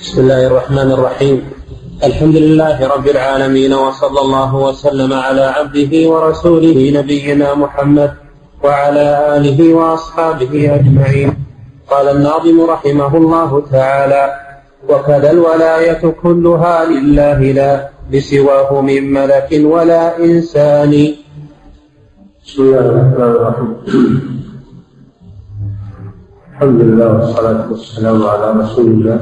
[0.00, 1.36] بسم الله الرحمن الرحيم.
[2.04, 8.10] الحمد لله رب العالمين وصلى الله وسلم على عبده ورسوله نبينا محمد
[8.64, 11.30] وعلى آله وأصحابه أجمعين.
[11.90, 14.24] قال الناظم رحمه الله تعالى
[14.88, 17.72] وكذا الولاية كلها لله لا
[18.12, 20.92] لسواه من ملك ولا إنسان.
[22.44, 23.70] بسم الله الرحمن الرحيم.
[26.52, 29.18] الحمد لله والصلاة والسلام على رسول الله.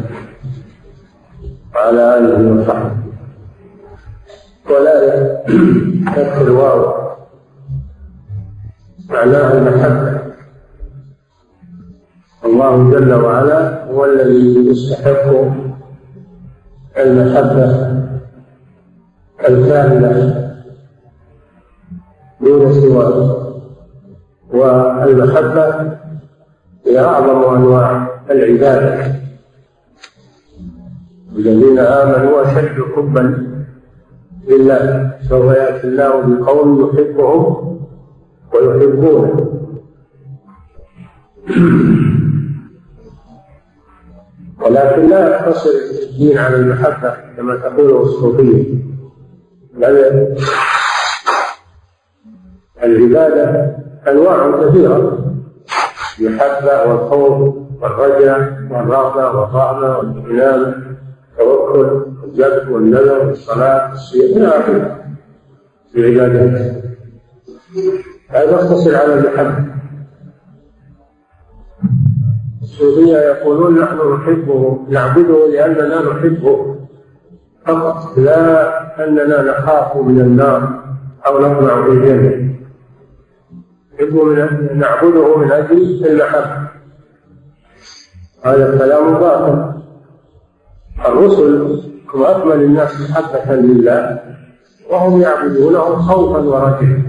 [1.79, 2.91] وعلى آله وصحبه.
[4.71, 4.95] ولا
[6.07, 6.83] فتح الواو.
[9.09, 10.19] معناها المحبة.
[12.45, 15.27] الله جل وعلا هو الذي يستحق
[16.97, 17.69] المحبة
[19.49, 20.51] الكاملة
[22.41, 23.19] دون سواه.
[24.51, 25.97] والمحبة
[26.87, 29.28] هي أعظم أنواع العبادة.
[31.39, 33.49] الذين آمنوا أشد حبا
[34.49, 37.79] لله سوف يأتي الله بقوم يحبهم
[38.55, 39.55] ويحبونه.
[44.63, 45.71] ولكن لا يقتصر
[46.03, 48.65] الدين على المحبة كما تقوله الصوفية.
[49.75, 50.35] بل
[52.83, 53.77] العبادة
[54.09, 55.19] أنواع كثيرة.
[56.21, 60.88] المحبة والخوف والرجاء والرغبة والرهبة والإنابة.
[61.81, 65.05] التوكل والجد والنذر والصلاة والصيام إلى آخره
[65.93, 66.85] في العبادات
[68.29, 69.65] هذا يقتصر على المحبة.
[72.63, 76.77] الصوفية يقولون نحن نحبه نعبده لأننا نحبه.
[77.67, 80.85] فقط لا أننا نخاف من النار
[81.27, 82.49] أو نطمع في الجنة
[84.01, 86.69] من نعبده من أجل المحبة.
[88.43, 89.78] هذا كلام باطل.
[91.09, 91.81] الرسل
[92.15, 94.21] هم أكمل الناس محبة لله
[94.91, 97.03] وهم يعبدونه خوفا ورجاء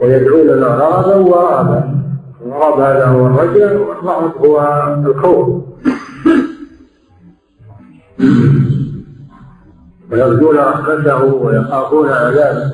[0.00, 1.98] ويدعوننا رغبا ورهبا
[2.46, 4.60] الرغب هذا هو الرجاء والرهب هو
[5.06, 5.48] الخوف.
[10.12, 12.72] ويرجون رحمته ويخافون عذابه.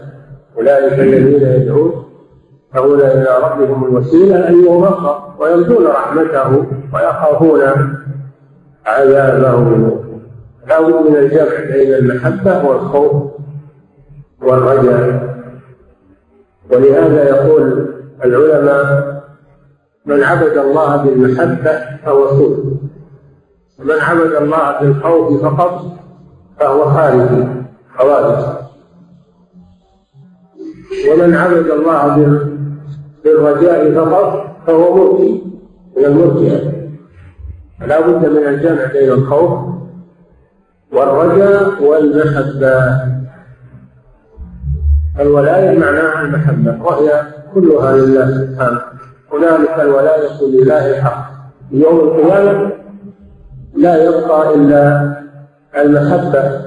[0.57, 2.05] أولئك الذين يدعون
[2.75, 7.61] يبتغون إلى ربهم الوسيلة أيهم أقرب ويرجون رحمته ويخافون
[8.87, 10.04] عذابه.
[10.69, 13.33] لا بد من الجمع بين المحبة والخوف
[14.43, 15.35] والرجاء.
[16.71, 17.95] ولهذا يقول
[18.25, 19.15] العلماء
[20.07, 22.77] من عبد الله بالمحبة فهو سوء
[23.79, 25.85] ومن عبد الله بالخوف فقط
[26.61, 27.47] فهو خارجي
[27.99, 28.45] خوارج
[31.11, 32.17] ومن عبد الله
[33.25, 35.43] بالرجاء فقط فهو مرجي
[35.97, 36.73] من المرجئة.
[37.81, 39.74] فلا بد من الجمع بين الخوف
[40.95, 43.01] والرجاء والمحبة.
[45.21, 47.23] الولاية معناها المحبة وهي
[47.55, 48.81] كلها لله سبحانه.
[49.33, 51.31] هنالك الولاية لله الحق.
[51.71, 52.71] يوم القيامة
[53.77, 55.13] لا يبقى إلا
[55.77, 56.61] المحبة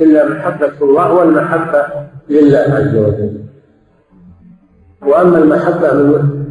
[0.00, 1.82] إلا محبة الله والمحبة
[2.30, 3.40] لله عز وجل.
[5.02, 6.44] وأما المحبة من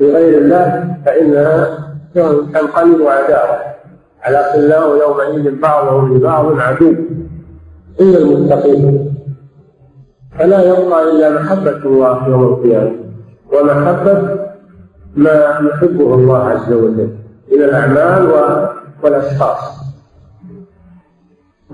[0.00, 1.78] لغير الله فإنها
[2.14, 3.65] تنقلب عداوة
[4.26, 6.94] على خلاه يومئذ بعضهم لبعض عدو
[8.00, 9.14] إلا المتقين.
[10.38, 12.92] فلا يبقى إلا محبة الله يوم القيامة
[13.52, 14.38] ومحبة
[15.16, 15.36] ما
[15.68, 17.10] يحبه الله عز وجل
[17.52, 18.22] من الأعمال
[19.02, 19.62] والأشخاص.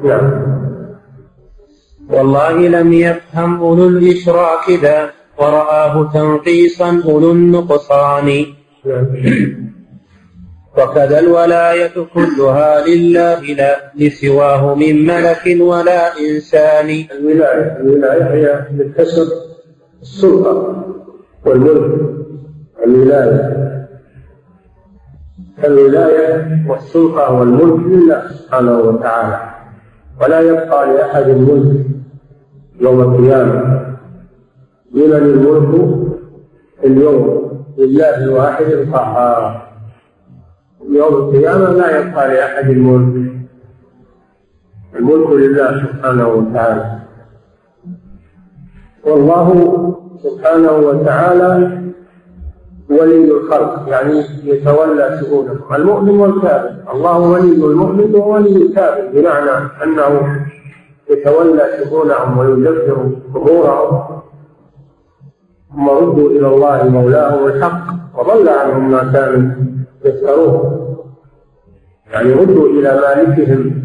[0.05, 0.27] نعم.
[2.11, 8.47] والله لم يفهم أولو الإشراك ذا ورآه تنقيصا أولو النقصان.
[10.79, 17.05] وكذا الولاية كلها لله لا لسواه من ملك ولا إنسان.
[17.13, 19.27] الولاية الولاية هي بالكسر
[20.03, 20.85] السلطة
[21.47, 22.01] والملك
[22.87, 23.63] الولاية.
[25.65, 29.41] الولاية والسلطة والملك لله سبحانه وتعالى.
[30.21, 31.87] ولا يبقى لأحد الملك
[32.81, 33.83] يوم القيامة.
[34.95, 35.73] لمن الملك
[36.85, 39.62] اليوم لله الواحد القهار.
[40.89, 43.33] يوم القيامة لا يبقى لأحد الملك.
[44.97, 46.99] الملك لله سبحانه وتعالى.
[49.05, 49.49] والله
[50.23, 51.83] سبحانه وتعالى
[52.91, 56.75] ولي الخلق يعني يتولى شؤونهم المؤمن والكافر.
[56.93, 60.37] الله ولي المؤمن وولي الكافر بمعنى أنه
[61.11, 64.23] يتولى شؤونهم ويدبر أمورهم.
[65.73, 67.85] ثم ردوا إلى الله مولاهم الحق
[68.19, 69.51] وضل عنهم ما كانوا.
[70.05, 70.79] يفترون
[72.13, 73.83] يعني ردوا إلى مالكهم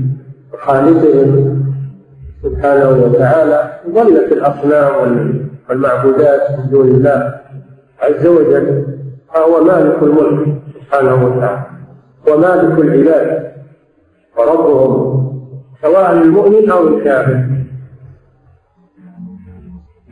[0.54, 1.64] وخالقهم
[2.44, 3.80] سبحانه وتعالى.
[3.90, 4.94] ظلت الأصنام
[5.70, 7.40] والمعبودات من دون الله
[8.02, 8.86] عز وجل.
[9.34, 11.66] فهو مالك الملك سبحانه وتعالى
[12.28, 13.54] ومالك العباد
[14.38, 15.18] وربهم
[15.82, 17.48] سواء المؤمن أو الكافر.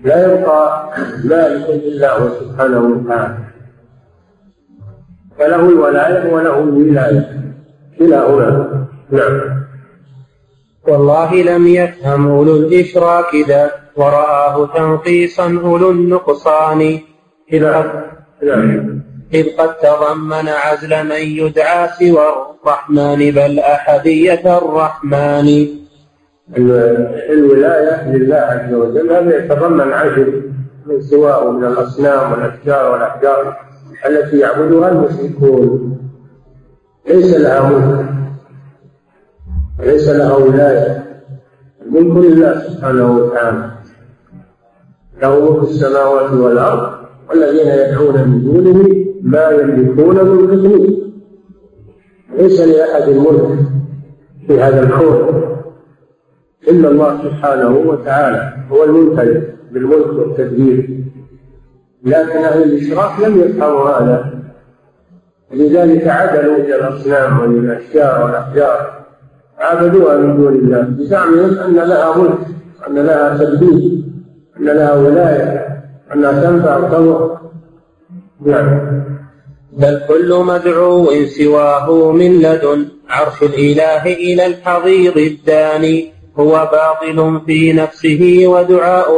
[0.04, 0.90] لا يبقى
[1.26, 3.38] مالك إلا هو سبحانه وتعالى.
[5.40, 7.30] فله الولاية وله الولاية.
[8.00, 9.42] كلاهما نعم.
[10.88, 17.00] والله لم يفهم أولو الإشراك ذا ورآه تنقيصا أولو النقصان.
[17.54, 17.92] إذ قد,
[18.44, 19.02] نعم.
[19.34, 22.26] إذ قد تضمن عزل من يدعى سوى
[22.66, 25.68] الرحمن بل أحدية الرحمن.
[27.30, 30.52] الولاية لله عز وجل هذا يتضمن عزل
[30.86, 33.65] من سواه من الأصنام والأشجار والأحجار.
[34.08, 35.98] التي يعبدها المشركون.
[37.08, 38.06] ليس لها ملك
[39.80, 41.06] وليس لها ولاية.
[41.82, 43.72] الملك لله سبحانه وتعالى.
[45.22, 46.94] له ملك السماوات والأرض
[47.30, 50.98] والذين يدعون من دونه ما يملكون من قسمه
[52.38, 53.60] ليس لأحد الملك
[54.48, 55.46] في هذا الكون
[56.68, 58.54] إلا الله سبحانه وتعالى.
[58.72, 60.90] هو المنتج بالملك والتدبير.
[62.06, 64.34] لكن أهل الإشراك لم يفهموا هذا.
[65.54, 66.08] لذلك
[66.60, 69.06] إلى الأصنام والأشجار والأحجار.
[69.60, 70.82] عبدوها من دون الله.
[70.82, 72.38] بزعمهم أن لها ملك
[72.88, 74.04] أن لها تدبير
[74.60, 75.68] أن لها ولاية
[76.14, 77.38] أنها تنفع وتضر
[78.46, 79.04] نعم.
[79.74, 82.88] بل كل مدعو سواه من لدن.
[83.10, 86.16] عرش الإله إلى الحضيض الداني.
[86.40, 89.12] هو باطل في نفسه ودعاء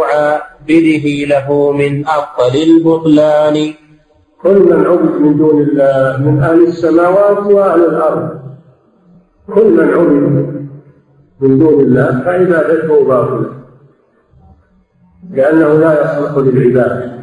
[0.67, 3.73] عابده له من أفضل البطلان.
[4.43, 8.39] كل من عبد من دون الله من أهل السماوات وأهل الأرض.
[9.55, 10.67] كل من عبد
[11.39, 13.51] من دون الله فعبادته باطلة.
[15.31, 17.17] لأنه لا يصلح للعبادة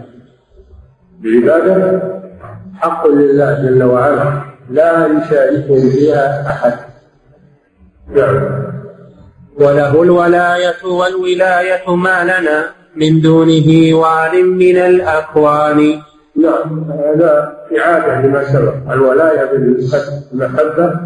[1.25, 2.03] العبادة
[2.75, 4.43] حق لله جل وعلا.
[4.71, 6.79] لا يشاركه فيها أحد.
[8.09, 8.65] نعم.
[9.61, 12.84] وله الولاية والولاية ما لنا.
[12.97, 15.99] من دونه وال من الأكوان.
[16.37, 18.93] نعم هذا إعادة لما سبق.
[18.93, 21.01] الولاية بالمحبة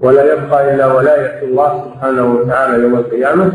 [0.00, 3.52] ولا يبقى إلا ولاية الله سبحانه وتعالى يوم القيامة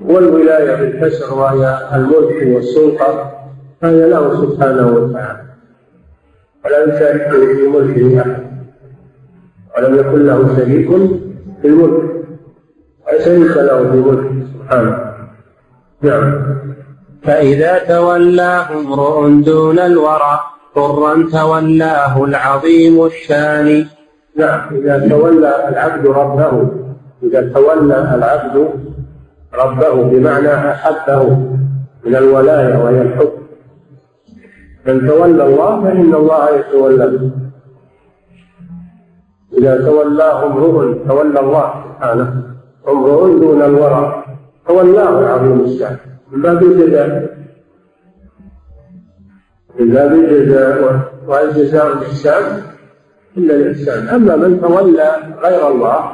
[0.00, 3.32] والولاية بالكسر وهي الملك والسلطة
[3.80, 5.42] فهي له سبحانه وتعالى.
[6.64, 8.42] ولا يشاركه في ملكه أحد.
[9.76, 10.88] ولم يكن له شريك
[11.62, 12.10] في الملك.
[13.24, 15.09] شريك له في ملكه سبحانه.
[16.02, 16.42] نعم.
[17.22, 20.40] فإذا تولاه امرؤ دون الورى
[20.74, 23.86] طرا تولاه العظيم الشان.
[24.36, 24.60] نعم.
[24.72, 26.70] إذا تولى العبد ربه
[27.22, 28.70] إذا تولى العبد
[29.54, 31.22] ربه بمعنى أحبه
[32.04, 33.32] من الولاية وهي الحب.
[34.86, 37.30] من تولى الله فإن الله يتولى.
[39.58, 42.42] إذا تولاه امرؤ تولى الله سبحانه
[42.88, 44.29] امرؤ دون الورع
[44.68, 45.96] تولاه العظيم الشان
[46.32, 47.36] من باب الجزاء.
[49.78, 52.62] من باب الجزاء والجزاء الإحسان
[53.36, 54.08] إلا الإحسان.
[54.08, 55.10] أما من تولى
[55.42, 56.12] غير الله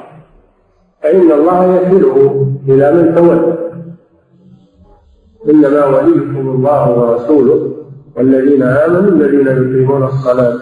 [1.03, 3.59] فإن الله يكله إلى من تولى.
[5.51, 7.73] إنما وليكم الله ورسوله
[8.17, 10.59] والذين آمنوا الذين يقيمون الصلاة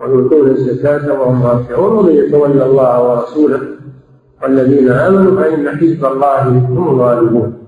[0.00, 1.92] ويؤتون الزكاة وهم راكعون.
[1.96, 3.71] ومن يتولى الله ورسوله
[4.42, 7.62] والذين آمنوا فإن حزب الله هم الغالبون.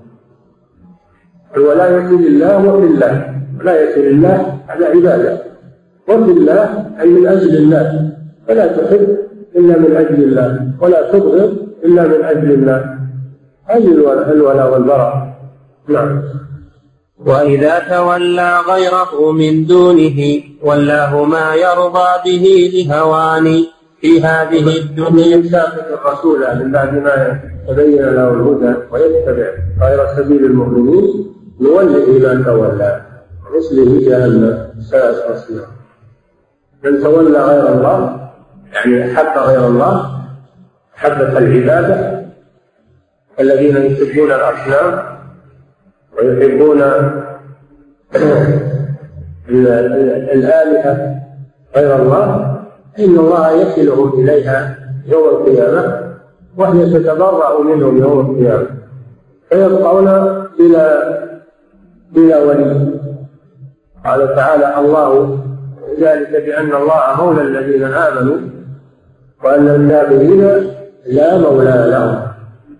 [1.56, 5.42] الولاية لله وفي الله ولاية لله على عبادة
[6.08, 8.10] وفي الله أي من أجل الله
[8.48, 9.18] فلا تحب
[9.56, 10.50] إلا من أجل الله
[10.80, 12.80] ولا تبغض إلا من أجل الله
[13.64, 13.88] هذه
[14.32, 15.34] الولاء والبراء.
[15.88, 16.22] نعم.
[17.26, 23.64] وإذا تولى غيره من دونه ولاه ما يرضى به لهوان
[24.04, 31.34] في هذه الدنيا يسافر الرسول من بعد ما تبين له الهدى ويتبع غير سبيل المؤمنين
[31.60, 33.02] نوله ما تولى.
[33.46, 35.66] ونصله جهنم ساءت مصيرا
[36.84, 38.30] من تولى غير الله
[38.74, 40.10] يعني احب غير الله
[40.96, 42.24] محبة العبادة
[43.40, 45.02] الذين يحبون الأصنام
[46.18, 46.82] ويحبون
[50.34, 51.20] الآلهة
[51.76, 52.53] غير الله
[52.98, 56.14] إن الله يكلهم إليها يوم القيامة
[56.56, 58.66] وهي تتبرأ منهم يوم القيامة.
[59.50, 60.04] فيبقون
[60.58, 61.18] بلا
[62.12, 62.90] بلا ولي.
[64.04, 65.38] قال تعالى الله
[66.00, 68.36] ذلك بأن الله مولى الذين آمنوا
[69.44, 70.70] وأن الكافرين
[71.06, 72.22] لا مولى لهم.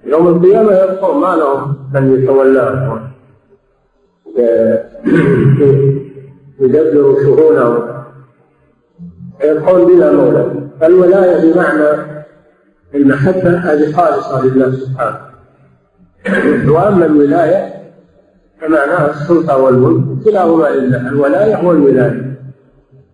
[0.05, 3.01] يوم القيامة يبقون ما لهم من يتولاهم.
[6.61, 8.04] يدبر شؤونهم
[9.43, 10.47] يبقون بلا مولى.
[10.81, 11.89] فالولاية بمعنى
[12.95, 15.19] المحبة هذه خالصة لله سبحانه.
[16.73, 17.75] وأما الولاية
[18.61, 21.09] فمعناها السلطة والملك كلاهما لله.
[21.09, 22.35] الولاية والولاية.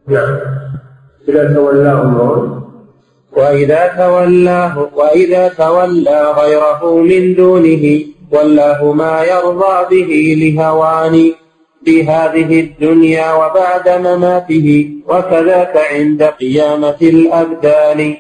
[0.08, 0.36] نعم.
[1.28, 2.60] إذا تولاه امرؤ
[3.32, 8.00] وإذا تولاه وإذا تولى غيره من دونه
[8.32, 11.32] ولاه ما يرضى به لهوان
[11.84, 18.14] في هذه الدنيا وبعد مماته وكذاك عند قيامة الأبدان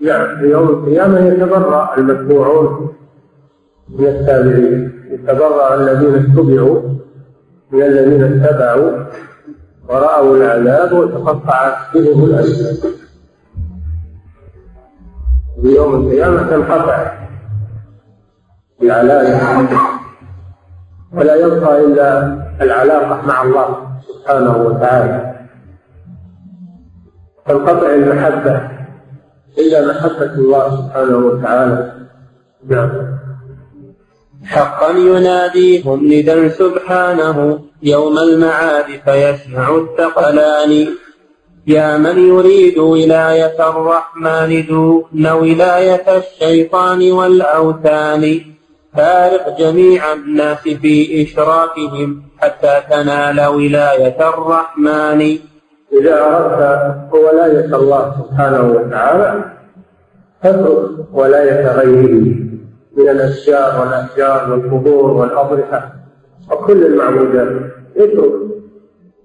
[0.00, 2.92] نعم في يوم القيامة يتبرأ المتبوعون
[3.88, 6.80] من التابعين يتبرأ الذين اتبعوا
[7.72, 9.04] من الذين اتبعوا
[9.88, 12.92] ورأوا العذاب وتقطعت بهم الأسباب
[15.62, 17.12] في يوم القيامة تنقطع.
[18.82, 19.68] العلاقة
[21.12, 23.68] ولا يبقى إلا العلاقة مع الله
[24.08, 25.32] سبحانه وتعالى.
[27.46, 28.60] تنقطع المحبة
[29.58, 31.92] إلا محبة الله سبحانه وتعالى
[32.68, 32.90] نعم
[34.44, 40.86] حقا يناديهم ندى سبحانه يوم المعاد فيسمع الثقلان.
[41.66, 48.40] يا من يريد ولاية الرحمن دون ولاية الشيطان والأوثان.
[48.96, 55.38] فارق جميع الناس في إشراكهم حتى تنال ولاية الرحمن.
[56.00, 59.44] إذا أردت ولاية الله سبحانه وتعالى
[60.42, 62.24] فاترك ولاية غيره
[62.96, 65.92] من الأشجار والأشجار والقبور والأضرحة
[66.50, 67.48] وكل المعبودات.
[67.96, 68.32] اترك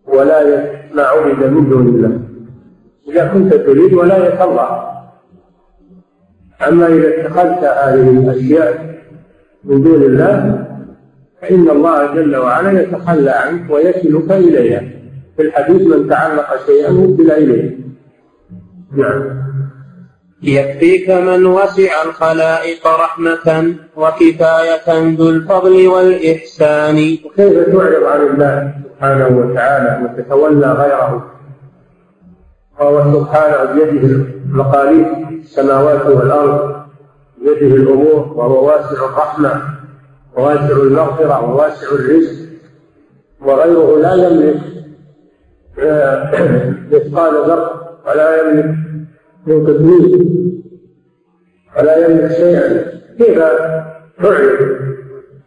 [0.08, 2.20] ولاية ما عبد من دون الله.
[3.08, 4.88] إذا كنت تريد ولاية الله.
[6.68, 8.87] أما إذا اتخذت هذه الأشياء
[9.68, 10.66] من دون الله
[11.42, 14.84] فإن الله جل وعلا يتخلى عنك ويكلك إليها
[15.38, 17.78] في الحديث من تعلق شيئا وكل إليه.
[18.96, 19.48] نعم.
[20.44, 27.18] يكفيك من وسع الخلائق رحمة وكفاية ذو الفضل والإحسان.
[27.26, 31.32] وكيف تعرض عن الله سبحانه وتعالى وتتولى غيره؟
[32.80, 35.08] وهو سبحانه بيده مقاليد
[35.44, 36.77] السماوات والأرض.
[37.42, 39.62] بيده الأمور وهو واسع الرحمة
[40.38, 42.48] وواسع المغفرة وواسع الرزق
[43.42, 44.62] وغيره لا يملك
[45.80, 46.32] آه،
[46.92, 48.76] مثقال ذر ولا يملك
[49.48, 50.26] قدمه
[51.78, 52.98] ولا يملك شيئا.
[53.18, 53.40] كيف
[54.22, 54.78] تعرض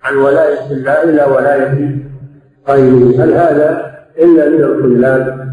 [0.03, 1.99] عن ولاية الله إلى ولاية
[2.69, 5.51] غيره؟ هل هذا إلا من الخذلان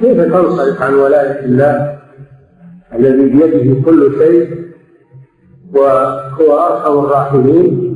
[0.00, 1.99] كيف تنصرف عن ولاية الله
[2.94, 4.64] الذي بيده كل شيء
[5.74, 7.90] وهو أرحم الراحمين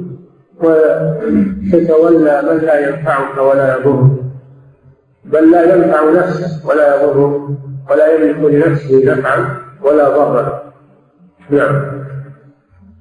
[0.62, 4.10] وتتولى من لا ينفعك ولا يضرك
[5.24, 7.40] بل لا ينفع نفسه ولا يضرك
[7.90, 10.72] ولا يملك لنفسه نفعا ولا ضرا.
[11.50, 12.04] نعم.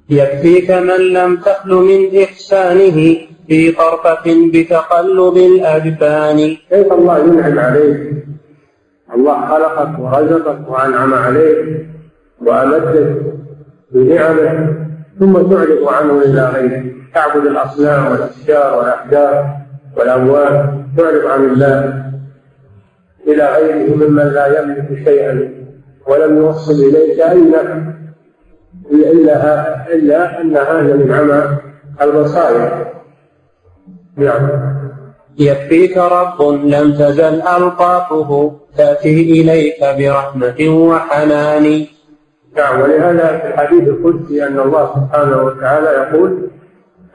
[0.09, 8.13] يكفيك من لم تخل من إحسانه في طرفة بتقلب الأجفان كيف الله ينعم عليك؟
[9.15, 11.87] الله خلقك ورزقك وأنعم عليك
[12.41, 13.15] وأمدك
[13.91, 14.75] بنعمه
[15.19, 16.93] ثم تعرض عنه إلى غيره.
[17.13, 19.57] تعبد الأصنام والأشجار والأحجار
[19.97, 22.03] والأموات تعرض عن الله
[23.27, 25.49] إلى غيره ممن لا يملك شيئا
[26.07, 27.53] ولم يوصل إليك أي
[28.91, 31.57] إلا إلا أن هذا من عمى
[32.01, 32.85] البصائر
[34.17, 34.49] نعم.
[35.39, 41.85] يكفيك رب لم تزل ألطافه تأتي إليك برحمة وحنان.
[42.57, 46.49] نعم ولهذا في الحديث القدسي أن الله سبحانه وتعالى يقول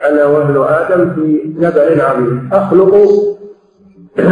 [0.09, 2.49] أنا وابن آدم في نبأ عظيم.
[2.53, 2.95] أخلق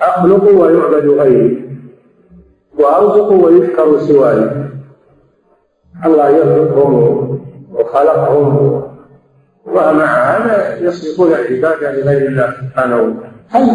[0.00, 1.64] أخلق ويعبد غيري
[2.78, 4.50] وأرزق ويشكر سواي.
[6.06, 7.40] الله يرزقهم
[7.74, 8.89] وخلقهم
[9.72, 13.70] ومع هذا يصرفون العبادة لغير الله سبحانه وتعالى هل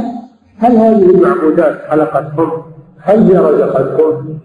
[0.58, 2.64] هل هذه المعبودات خلقتهم؟
[3.02, 4.40] هل هي رزقتهم؟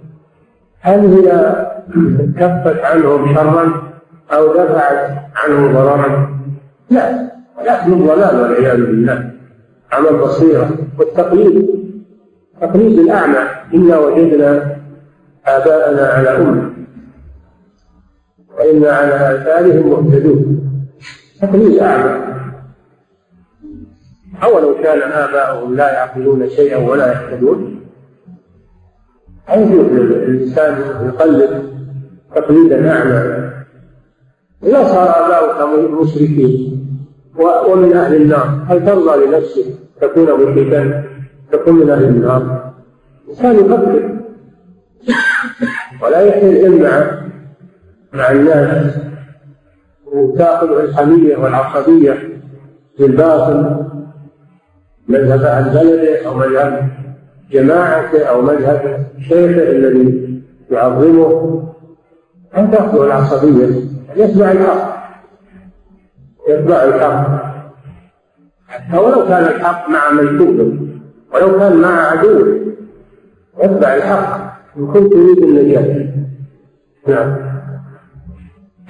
[0.80, 1.56] هل هي
[2.38, 3.72] كفت عنهم شرا
[4.32, 6.28] أو دفعت عنهم ضررا؟
[6.90, 7.30] لا
[7.66, 9.30] نحن الضلال والعياذ بالله
[9.92, 11.66] عمى البصيرة والتقليد
[12.60, 13.38] تقليد الأعمى
[13.74, 14.76] إنا وجدنا
[15.46, 16.70] آباءنا على أمة
[18.58, 20.70] وإنا على آثارهم مهتدون
[21.42, 22.20] تقليد أعمى
[24.42, 27.80] أولو كان آباؤهم لا يعقلون شيئا ولا يهتدون
[29.48, 31.62] لا يجوز للإنسان يقلد
[32.34, 33.50] تقليدا أعمى
[34.62, 36.80] إذا صار آباؤك مشركين
[37.68, 39.64] ومن أهل النار هل ترضى لنفسك
[40.00, 41.04] تكون مشركا؟
[41.52, 42.72] تكون من أهل النار.
[43.24, 44.20] الإنسان يفكر.
[46.02, 47.20] ولا يحل مع
[48.12, 49.09] مع الناس.
[50.12, 52.40] وتأخذ الحمية والعصبية
[52.98, 53.86] بالباطل
[55.08, 56.88] مذهب عن بلده أو مذهب
[57.50, 61.62] جماعته أو مذهب شيخه الذي يعظمه.
[62.56, 63.66] أن تأخذ العصبية
[64.16, 65.00] يتبع الحق
[66.48, 67.50] يتبع الحق.
[68.68, 70.78] حتى ولو كان الحق مع ملكوته
[71.34, 72.60] ولو كان مع عدوه
[73.58, 74.50] اتبع الحق.
[74.76, 76.06] إن كنت تريد النجاة.
[77.08, 77.49] نعم.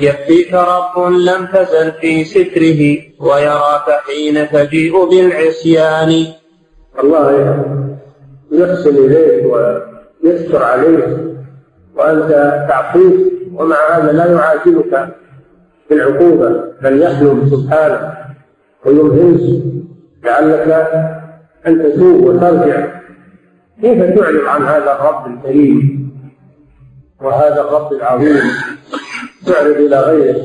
[0.03, 2.81] يكفيك رب لم تزل في ستره
[3.21, 6.27] ويراك حين تجيء بالعصيان.
[7.03, 7.27] الله
[8.53, 11.09] يحسن إليك ويستر عليك
[11.97, 12.31] وأنت
[12.69, 13.17] تعصيه
[13.55, 15.09] ومع هذا لا يعاجلك
[15.91, 18.15] بالعقوبة بل يحلم سبحانه
[18.87, 19.63] ويمهلك
[20.25, 20.69] لعلك
[21.67, 23.01] أن تتوب وترجع.
[23.83, 26.11] كيف تعرض عن هذا الرب الكريم
[27.23, 28.41] وهذا الرب العظيم؟
[29.53, 30.37] تعرض إلى غيره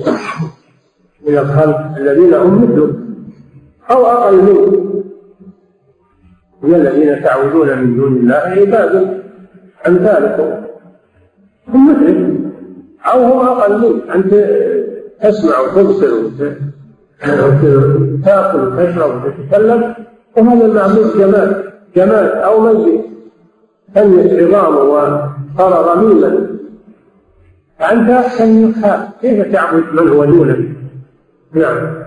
[1.27, 2.95] من الخلق الذين هم مثلك
[3.91, 4.85] أو أقل منك
[6.61, 9.21] من الذين تعبدون من دون الله عباد
[9.87, 10.65] أمثالكم
[11.67, 12.35] هم مثلك
[13.13, 14.33] أو هم أقل منك أنت
[15.23, 16.13] تسمع وتبصر
[17.23, 19.95] وتأكل وتشرب وتتكلم
[20.37, 21.63] وهذا المعبود جمال
[21.95, 23.05] جمال أو ميت
[23.95, 26.54] فنت عظامه وصار رميما
[27.79, 30.57] فأنت أحسن منك كيف تعبد من هو دونك؟
[31.53, 32.05] نعم.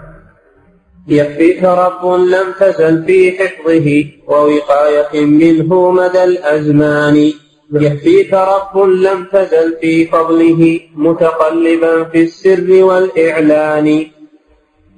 [1.08, 7.32] يكفيك رب لم تزل في حفظه ووقاية منه مدى الأزمان.
[7.72, 14.06] يكفيك رب لم تزل في فضله متقلبا في السر والإعلان.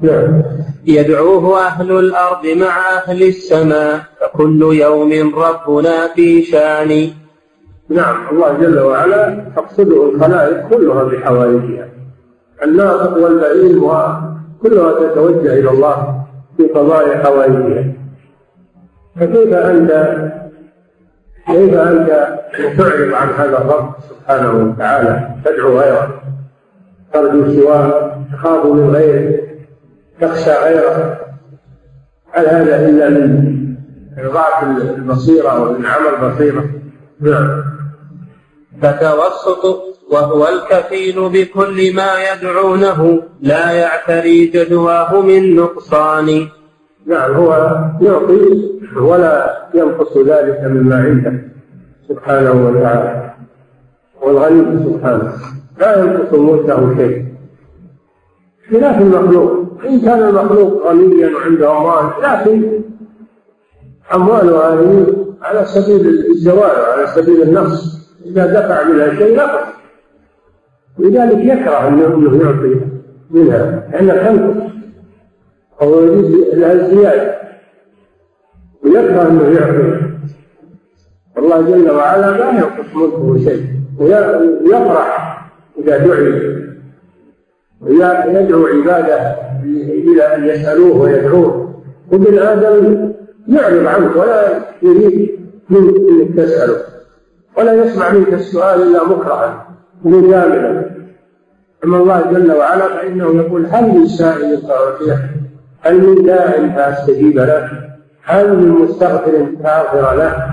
[0.00, 0.42] نعم.
[0.86, 4.00] يدعوه أهل الأرض مع أهل السماء.
[4.20, 7.10] فكل يوم ربنا في شان.
[7.90, 11.88] نعم الله جل وعلا تقصده الخلائق كلها بحوائجها.
[12.62, 16.24] الناطق والبعيد وكلها تتوجه إلى الله
[16.56, 17.84] في قضايا حوائجها.
[19.16, 19.90] فكيف أنت
[21.46, 22.38] كيف أنت
[22.78, 26.22] تعرض عن هذا الرب سبحانه وتعالى؟ تدعو غيره.
[27.12, 29.40] ترجو سواه تخاف من غيره
[30.20, 31.18] تخشى غيره.
[32.32, 33.60] هل هذا إلا من
[34.32, 36.64] ضعف البصيرة ومن عمل بصيرة؟
[37.20, 37.69] نعم.
[38.82, 46.48] فتوسط وهو الكفيل بكل ما يدعونه لا يعتري جدواه من نقصان.
[47.06, 47.50] نعم هو
[48.00, 51.32] يعطي ولا ينقص ذلك مما عنده
[52.08, 53.34] سبحانه وتعالى.
[54.22, 55.32] والغني سبحانه.
[55.78, 57.24] لا ينقص ملكه شيء.
[58.70, 59.60] خلاف المخلوق.
[59.88, 62.80] إن كان المخلوق غنيا وعنده أموال لكن
[64.14, 65.06] أمواله هذه
[65.42, 69.66] على سبيل الزوال وعلى سبيل النقص إذا دفع منها شيء نقص
[70.98, 72.80] لذلك يكره أنه يعطي
[73.30, 74.70] منها لأنها تنقص
[75.82, 77.40] أو يريد لها الزيادة.
[78.84, 80.00] ويكره أنه يعطي
[81.38, 83.64] الله جل وعلا لا ينقص ملكه شيء.
[83.98, 86.60] ويفرح إذا دعي.
[87.80, 91.82] ويدعو عباده إلى أن يسألوه ويدعوه.
[92.12, 93.12] وابن آدم
[93.48, 95.38] يعرض عنك ولا يريد
[95.70, 96.76] منك تسأله.
[97.60, 99.66] ولا يسمع منك السؤال إلا مكرها
[100.04, 100.90] مجاملا
[101.84, 105.30] أما الله جل وعلا فإنه يقول هل من سائل فأعطيه
[105.80, 107.70] هل من داع فأستجيب له؟
[108.24, 110.46] هل من مستغفر فأغفر له؟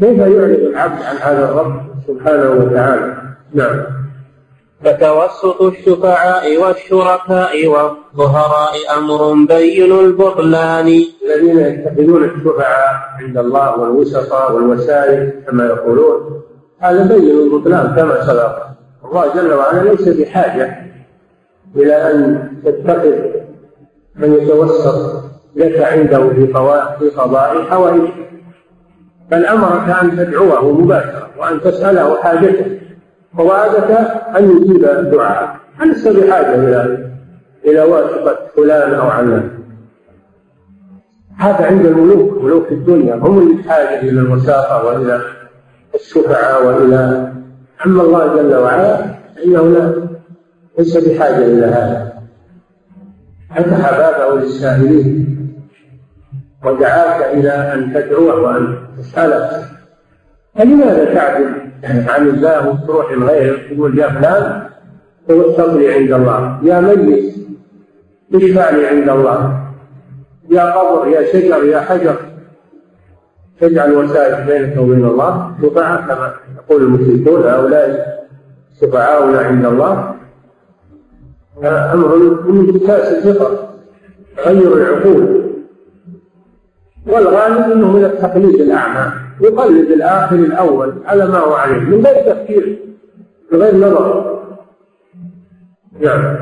[0.00, 3.14] كيف يعرض العبد عن هذا الرب سبحانه وتعالى؟
[3.54, 3.95] نعم.
[4.84, 10.86] فتوسط الشفعاء والشركاء والظهراء أمر بين البطلان.
[11.24, 16.42] الذين يتخذون الشفعاء عند الله والوسطاء والوسائل كما يقولون.
[16.80, 18.66] هذا بين البطلان كما سبق.
[19.04, 20.86] الله جل وعلا ليس بحاجة
[21.76, 23.14] إلى أن تتخذ
[24.16, 25.22] من يتوسط
[25.56, 26.46] لك عنده في
[26.98, 28.14] في قضاء حوائجك
[29.30, 32.85] بل أمرك أن تدعوه مباشرة وأن تسأله حاجته.
[33.38, 33.90] ووعدك
[34.36, 35.50] أن يجيب دعاءك
[35.84, 37.10] لست بحاجة إلى
[37.64, 39.50] إلى واسطة فلان أو علان
[41.36, 43.14] هذا عند الملوك ملوك الدنيا.
[43.14, 45.20] هم اللي بحاجة إلى الوساطة وإلى
[45.94, 47.32] الشفعاء وإلى
[47.86, 48.96] أما الله جل وعلا
[49.36, 50.08] فإنه لا
[50.78, 52.12] ليس بحاجة إلى هذا.
[53.50, 55.36] فتح بابه للسائلين
[56.64, 59.64] ودعاك إلى أن تدعوه وأن تسأله.
[60.54, 64.62] فلماذا تعدل عن الله وتروح لغيره تقول يا فلان
[65.28, 67.34] توسط لي عند الله يا ميت
[68.34, 69.60] اشفع لي عند الله
[70.50, 72.16] يا قبر يا شجر يا حجر.
[73.60, 78.16] تجعل وسائل بينك وبين الله شفعاء كما يقول المشركون هؤلاء
[78.80, 80.14] شفعاؤنا عند الله.
[81.64, 82.16] أمر
[82.48, 83.68] من انتكاس الفطر
[84.36, 85.45] تغير العقول.
[87.06, 92.78] والغالب إنه من التقليد الأعمى يقلد الآخر الأول على ما هو عليه من غير تفكير
[93.52, 94.36] من غير نظر.
[96.00, 96.36] نعم.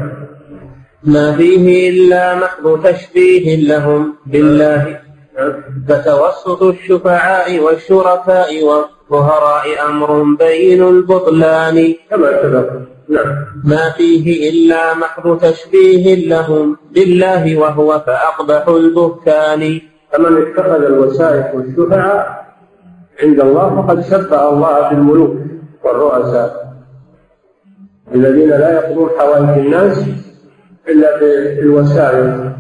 [1.05, 5.01] ما فيه إلا محض تشبيه لهم بالله
[5.89, 11.95] فتوسط الشفعاء والشركاء والظهراء أمر بين البطلان.
[12.11, 12.71] كما سبق.
[13.09, 13.47] نعم.
[13.65, 19.81] ما فيه إلا محض تشبيه لهم بالله وهو فأقبح البهتان.
[20.15, 22.45] فمن اتخذ الوسائط والشفعاء
[23.23, 25.37] عند الله فقد شبه الله بالملوك
[25.85, 26.75] والرؤساء.
[28.15, 30.09] الذين لا يقضون حوائج الناس
[30.89, 32.53] إلا بالوسائل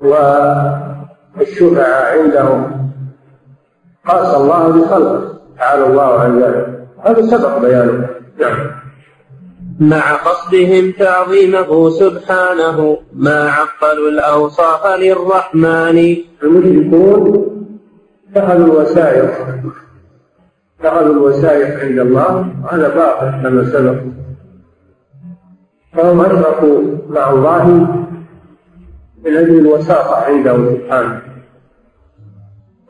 [0.00, 2.90] والشفعاء عندهم.
[4.08, 5.38] قاس الله بخلقه.
[5.58, 6.86] تعالى الله عن ذلك.
[7.04, 8.08] هذا سبق بيانه.
[8.40, 8.85] نعم.
[9.80, 12.98] مع قصدهم تعظيمه سبحانه.
[13.12, 16.16] ما عقلوا الأوصاف للرحمن.
[16.42, 17.46] المشركون
[18.30, 19.30] اتخذوا الوسائل
[20.80, 24.00] اتخذوا الوسائل عند الله هذا باطل كما سبق.
[25.92, 27.66] فهم أشركوا مع الله
[29.24, 31.22] من أجل الوساطة عنده سبحانه.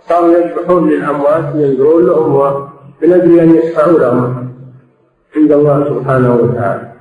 [0.08, 2.68] صاروا يذبحون للأموات ينذرون لهم
[3.02, 4.45] من أجل أن يشفعوا لهم.
[5.36, 6.92] عند الله سبحانه وتعالى.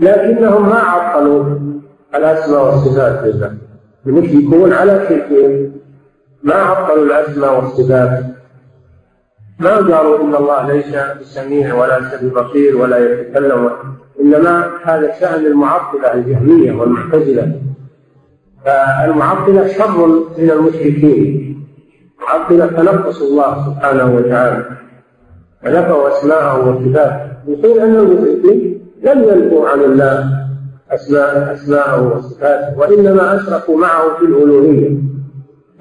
[0.00, 1.44] لكنهم ما عطلوا
[2.14, 3.54] الأسماء والصفات لله.
[4.06, 5.72] المشركون على شركهم.
[6.42, 8.24] ما عطلوا الأسماء والصفات.
[9.58, 13.70] ما قالوا إن الله ليس بسميع ولا ببصير ولا يتكلم.
[14.20, 17.60] إنما هذا شأن المعطلة الجهمية والمعتزلة.
[18.64, 20.06] فالمعطلة شر
[20.38, 21.52] من المشركين.
[22.22, 24.64] معطلة تنقص الله سبحانه وتعالى.
[25.66, 27.32] ونفوا أسماءه وصفاته.
[27.62, 30.42] حين أن المشركين لم ينفوا عن الله
[30.90, 34.90] أسماء أسماءه وصفاته وإنما أشركوا معه في الألوهية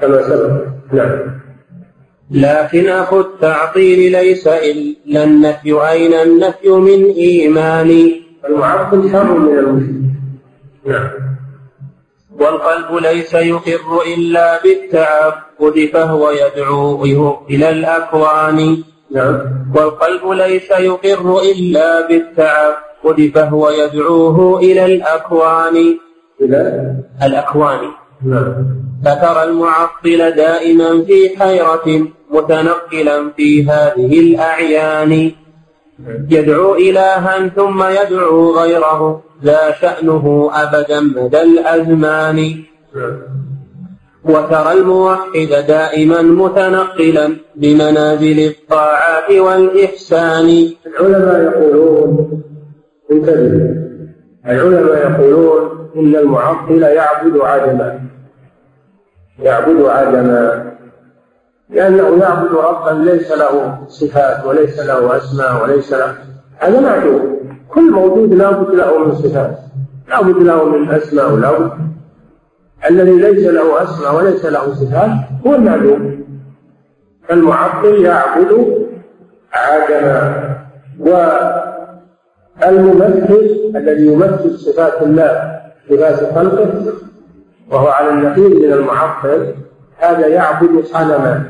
[0.02, 0.52] كما سبق.
[0.94, 1.42] نعم.
[2.32, 10.02] لكن أخو التعطيل ليس إلا النفي أين النفي من إيماني؟ المعطل شر من المشرك
[10.86, 11.10] نعم.
[12.40, 17.04] والقلب ليس يقر إلا بالتعبد فهو يدعو
[17.50, 18.84] إلى الأكوان.
[19.14, 19.40] نعم
[19.76, 25.98] والقلب ليس يقر إلا بالتعبد فهو يدعوه إلى الأكوان.
[26.42, 26.94] إلى
[27.24, 27.80] الأكوان.
[28.26, 28.66] نعم.
[29.06, 35.32] فترى المعطل دائما في حيرة متنقلا في هذه الأعيان.
[36.30, 42.64] يدعو إلها ثم يدعو غيره لا شأنه أبدا مدى الأزمان.
[44.26, 50.70] وترى الموحد دائما متنقلا بمنازل الطاعات والإحسان.
[50.88, 52.42] العلماء يقولون
[53.12, 53.76] انتبه
[54.46, 58.00] العلماء يقولون إن المعطل يعبد عدما
[59.40, 60.72] يعبد عدما
[61.70, 66.16] لأنه يعبد ربا ليس له صفات وليس له أسماء وليس له.
[66.58, 67.40] هذا معدوم.
[67.70, 69.58] كل موجود لابد له من صفات
[70.10, 71.72] لابد له من أسماء ولابد
[72.90, 75.10] الذي ليس له أسماء وليس له صفات
[75.48, 76.22] هو المعدوم
[77.28, 78.78] فالمعطل يعبد
[79.54, 80.44] عدما
[82.60, 86.94] والممثل الذي يمثل صفات الله صفات خلقه
[87.72, 89.54] وهو على النقيض من المعطل
[89.98, 91.44] هذا يعبد صنما.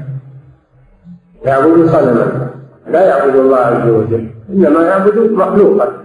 [1.45, 2.49] يعبد صنما.
[2.87, 6.00] لا يعبد الله عز وجل إنما يعبد مخلوقا.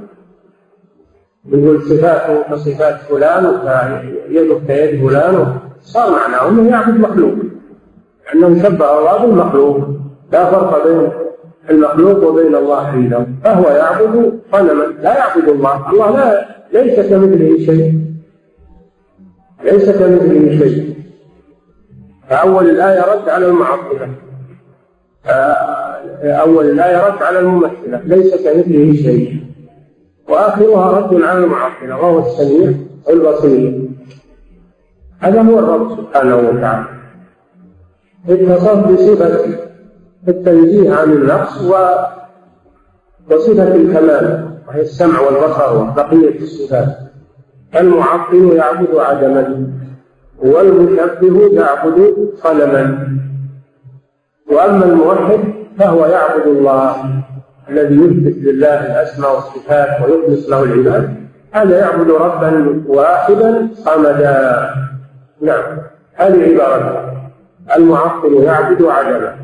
[1.53, 3.47] يقول صفاته كصفات فلان
[4.29, 7.35] ويده كيد فلان صار معناه أنه يعبد مخلوق.
[8.27, 9.79] لأنه شبه الله بالمخلوق.
[10.33, 11.11] لا فرق بين
[11.71, 13.27] المخلوق وبين الله عنده.
[13.45, 15.91] فهو يعبد صنما لا يعبد الله.
[15.91, 18.01] الله لا ليس كمثله شيء.
[19.65, 20.97] ليس كمثله شيء.
[22.31, 24.11] فأول الآية رد على المعطلة
[26.25, 28.01] أول الآية رد على الممثلة.
[28.05, 29.47] ليس كمثله شيء.
[30.29, 32.73] وآخرها رد على المعطلة وهو السميع
[33.09, 33.89] البصير.
[35.19, 36.87] هذا هو الرب سبحانه وتعالى.
[38.29, 39.45] اتصف بصفة
[40.29, 41.63] التنزيه عن النقص
[43.31, 46.99] وصفة الكمال وهي السمع والبصر وبقية الصفات.
[47.77, 49.73] المعطل يعبد عدما
[50.39, 53.09] والمشبه يعبد صنما.
[54.53, 55.41] وأما الموحد
[55.79, 57.23] فهو يعبد الله.
[57.71, 64.71] الذي يثبت لله الأسماء والصفات ويخلص له العباد هذا يعبد ربا واحدا صمدا.
[65.41, 65.79] نعم
[66.15, 67.17] هذه عبارته
[67.77, 69.37] المعطل يعبد عدما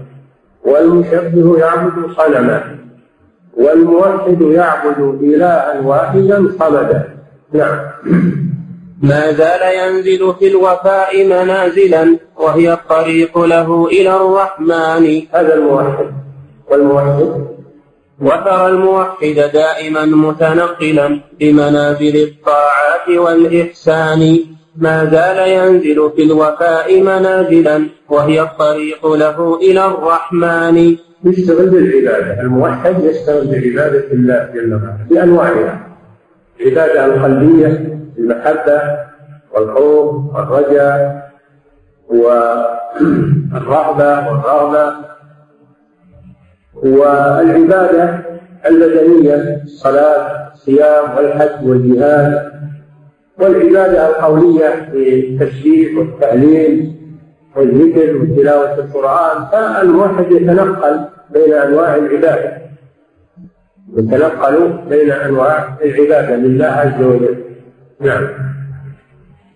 [0.64, 2.62] والمشبه يعبد صنما
[3.56, 7.04] والموحد يعبد إلها واحدا صمدا.
[7.52, 7.78] نعم.
[9.10, 15.22] ما زال ينزل في الوفاء منازلا وهي الطريق له إلى الرحمن.
[15.32, 16.06] هذا الموحد.
[16.70, 17.52] والموحد؟
[18.22, 24.38] وترى الموحد دائما متنقلا بمنازل الطاعات والإحسان.
[24.76, 30.96] ما زال ينزل في الوفاء منازلا وهي الطريق له إلى الرحمن.
[31.24, 35.86] يشتغل بالعبادة الموحد يشتغل بعبادة الله جل وعلا بأنواعها.
[36.60, 38.82] العبادة القلبية المحبة
[39.52, 41.30] والخوف والرجاء
[42.08, 45.11] والرهبة والرغبة.
[46.74, 48.18] والعبادة
[48.66, 52.52] البدنية الصلاة الصيام والحج والجهاد.
[53.38, 56.92] والعبادة القولية بالتسبيح والتهليل
[57.56, 62.62] والذكر وتلاوة القرآن فالموحد يتنقل بين أنواع العبادة.
[63.96, 67.36] يتنقل بين أنواع العبادة لله عز وجل.
[68.00, 68.28] نعم.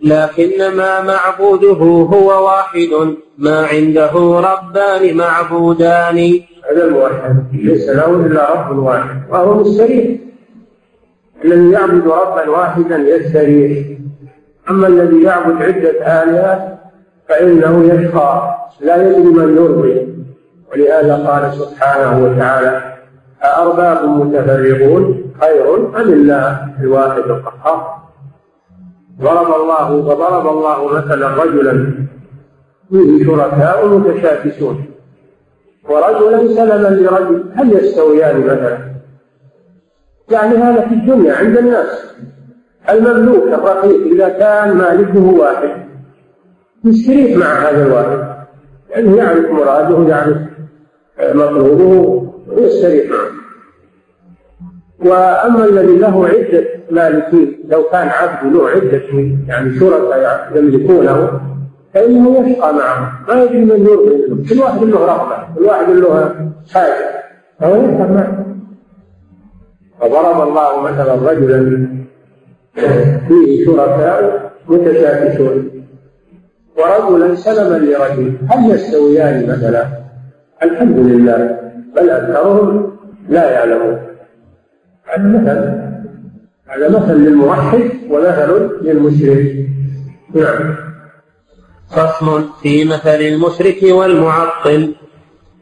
[0.02, 1.72] لكنما معبوده
[2.12, 6.40] هو واحد ما عنده ربان معبودان.
[6.70, 10.20] هذا الموحد ليس له إلا رب واحد وهو مستريح
[11.44, 13.86] الذي يعبد ربا واحدا يستريح.
[14.70, 16.78] أما الذي يعبد عدة آلهة
[17.28, 18.56] فإنه يشقى.
[18.80, 20.16] لا يدري من يرضي.
[20.72, 22.96] ولهذا قال سبحانه وتعالى
[23.44, 27.96] أأرباب متفرقون خير أم الله الواحد القهار?
[29.20, 31.94] ضرب الله وضرب الله مثلا رجلا.
[32.90, 34.95] فيه شركاء متشاكسون
[35.88, 38.78] ورجلا سلما لرجل هل يستويان مثلا؟
[40.30, 42.14] يعني هذا في الدنيا عند الناس.
[42.90, 45.70] المملوك الرقيق إذا كان مالكه واحد
[46.84, 48.36] يستريح مع هذا الواحد.
[48.90, 50.36] لأنه يعني يعرف مراده يعرف
[51.34, 53.36] مطلوبه ويستريح معه.
[55.10, 59.02] وأما الذي له عدة مالكين لو كان عبد له عدة
[59.48, 61.40] يعني شركاء يملكونه
[61.96, 63.12] فإنه يشقى معه.
[63.28, 65.54] ما يدري من يرضي كل واحد له رغبة.
[65.54, 66.34] كل واحد له
[66.72, 67.24] حاجة.
[67.60, 68.46] فهو يفهم معه.
[70.00, 71.88] فضرب الله مثلا رجلا
[73.28, 75.70] فيه شركاء متشاكسون.
[76.76, 78.32] ورجلا سلما لرجل.
[78.50, 79.86] هل يستويان مثلا؟
[80.62, 81.58] الحمد لله.
[81.96, 82.96] بل أكثرهم
[83.28, 83.98] لا يعلمون.
[85.04, 85.58] هذا مثل.
[86.66, 89.68] هذا مثل للموحد ومثل للمشرك.
[90.34, 90.85] نعم.
[91.96, 94.94] فصل في مثل المشرك والمعطل.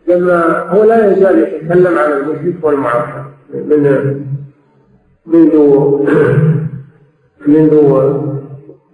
[0.09, 3.25] لما هو لا يزال يتكلم عن المشرك والمعطل.
[3.55, 3.83] من
[5.27, 5.55] منذ
[7.47, 7.73] منذ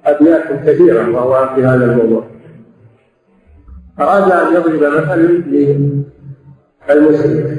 [0.05, 1.11] أبيات كثيرة.
[1.11, 2.25] وهو في هذا الموضوع.
[4.01, 5.17] أراد أن يضرب مثلا
[6.91, 7.59] للمشرك.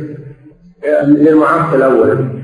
[1.03, 2.41] للمعطل أولا.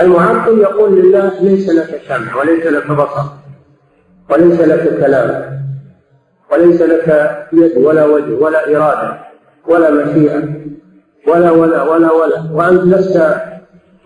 [0.00, 3.41] المعطل يقول لله ليس لك سمع وليس لك بصر.
[4.32, 5.62] وليس لك كلام
[6.52, 9.18] وليس لك يد ولا وجه ولا إرادة
[9.68, 10.42] ولا مشيئة
[11.28, 13.34] ولا ولا ولا ولا وأنت لست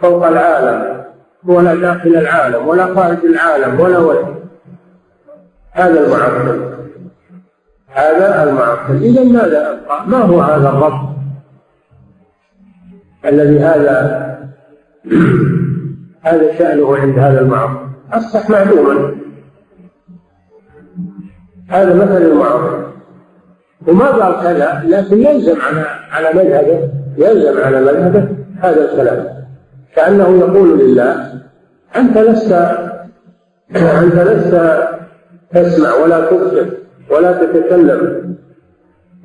[0.01, 1.05] فوق العالم
[1.49, 4.37] ولا داخل العالم ولا خارج العالم ولا ولا
[5.73, 6.77] هذا المعطل
[7.89, 11.17] هذا المعطل إذا ماذا أبقى؟ ما هو هذا الرب
[13.25, 14.27] الذي هذا
[16.27, 19.16] هذا شأنه عند هذا المعطل أصبح معلوما.
[21.69, 22.87] هذا مثل المعطل
[23.89, 28.29] وما قال كذا لكن يلزم على على مذهبه يلزم على مذهبه
[28.63, 29.27] هذا الكلام.
[29.97, 31.33] كأنه يقول لله
[31.97, 32.53] أنت لست
[33.77, 34.87] أنت لست
[35.55, 36.67] تسمع ولا تبصر
[37.11, 38.35] ولا تتكلم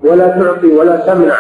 [0.03, 1.35] ولا تعطي ولا تمنع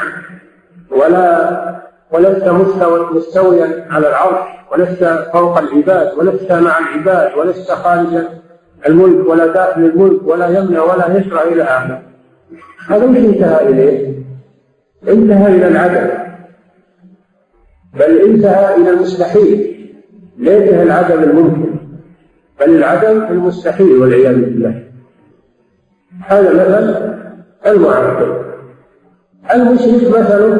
[0.91, 8.23] ولا ولست مستوى مستويا على العرش ولست فوق العباد ولست مع العباد ولست خارج
[8.87, 12.01] الملك ولا داخل الملك ولا يمنع ولا يشرع إلى اخره
[12.87, 14.15] هذا مش انتهى إليه.
[15.07, 16.09] انتهى إلى العدم
[17.93, 19.71] بل انتهى إلى المستحيل.
[20.37, 21.71] ليس العدم الممكن
[22.59, 24.83] بل العدم المستحيل والعياذ بالله.
[26.25, 27.13] هذا مثل
[27.65, 28.41] المعطل
[29.53, 30.59] المشرك مثله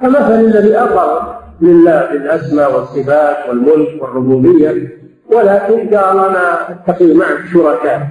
[0.00, 4.95] كمثل الذي أقر لله بالأسماء والصفات والملك والربوبية.
[5.32, 8.08] ولكن قال أنا أتقي معك شركاء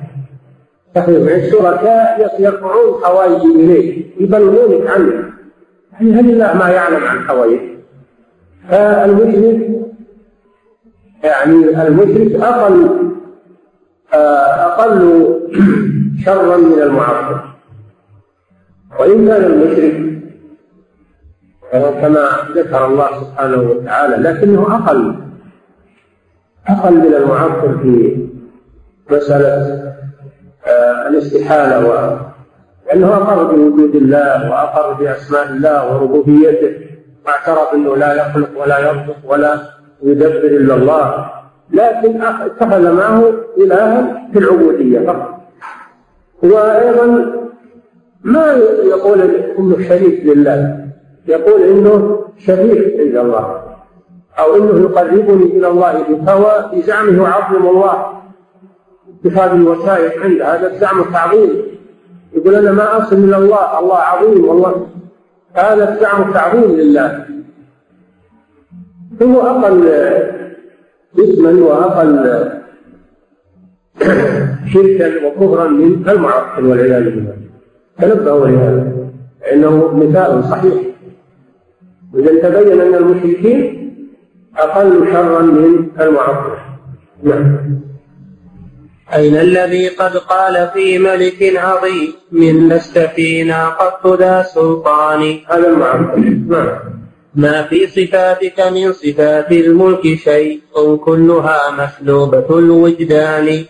[0.96, 5.34] أتقي معك شركاء يرفعون حوائجي إليك يبلغونك عنه.
[5.94, 7.60] يعني هل الله ما يعلم عن حوائج؟
[8.70, 9.70] فالمشرك
[11.24, 12.90] يعني المشرك أقل
[14.14, 15.26] أقل
[16.26, 17.40] شرا من المعطل
[19.00, 20.06] وإن كان المشرك
[22.02, 25.16] كما ذكر الله سبحانه وتعالى لكنه أقل.
[26.70, 28.18] أقل من المعطل في
[29.12, 29.84] مسألة
[30.68, 32.18] آه، الاستحالة و
[32.88, 36.74] لأنه أقر بوجود الله وأقر بأسماء الله وربوبيته
[37.26, 39.60] واعترف أنه لا يخلق ولا يرزق ولا
[40.04, 41.32] يدبر إلا الله.
[41.72, 45.40] لكن اتخذ معه إلها في العبودية فقط.
[46.44, 47.32] وأيضا
[48.24, 49.22] ما يقول
[49.60, 50.88] انه شريك لله
[51.28, 53.75] يقول إنه شريك عند الله.
[54.40, 58.16] أو إنه يقربني إلى الله فهو بزعمه يعظم الله.
[59.24, 61.50] بهذه الوسائل عند هذا الزعم تعظيم.
[62.34, 64.88] يقول أنا ما أصل من الله الله عظيم والله.
[65.54, 67.26] هذا الزعم تعظيم لله.
[69.22, 69.88] هو أقل
[71.20, 72.52] اسما وأقل
[74.74, 77.38] شركا وكفرا من المعطل والعياذ بالله.
[78.02, 78.94] تنبهوا لهذا.
[79.54, 80.74] انه مثال صحيح.
[82.16, 83.85] إذا تبين أن المشركين
[84.58, 86.58] أقل شرا من المعطل
[87.24, 87.80] نعم.
[89.14, 96.46] أين الذي قد قال في ملك عظيم من لست فينا قط ذا سلطان هذا المعطل
[96.50, 96.80] نعم.
[97.36, 100.62] ما في صفاتك من صفات الملك شيء
[101.06, 103.66] كلها مسلوبة الوجدان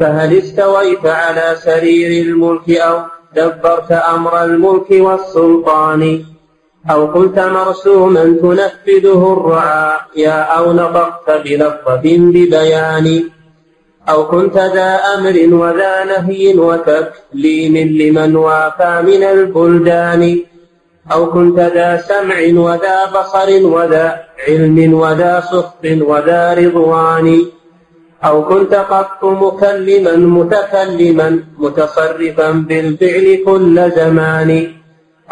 [0.00, 3.00] فهل استويت على سرير الملك أو
[3.36, 6.24] دبرت أمر الملك والسلطان
[6.90, 13.24] أو كنت مرسوما تنفذه الرعايا أو نطقت بلفظة ببيان.
[14.08, 20.38] أو كنت ذا أمر وذا نهي وتكليم لمن وافى من البلدان.
[21.12, 27.44] أو كنت ذا سمع وذا بصر وذا علم وذا سخط وذا رضوان.
[28.24, 34.72] أو كنت قط مكلما متكلما متصرفا بالفعل كل زمان.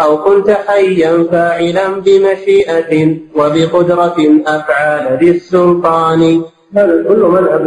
[0.01, 6.43] أو كنت حيا فاعلا بمشيئة وبقدرة أفعال ذي السلطان.
[6.77, 7.67] هذا كله مذهب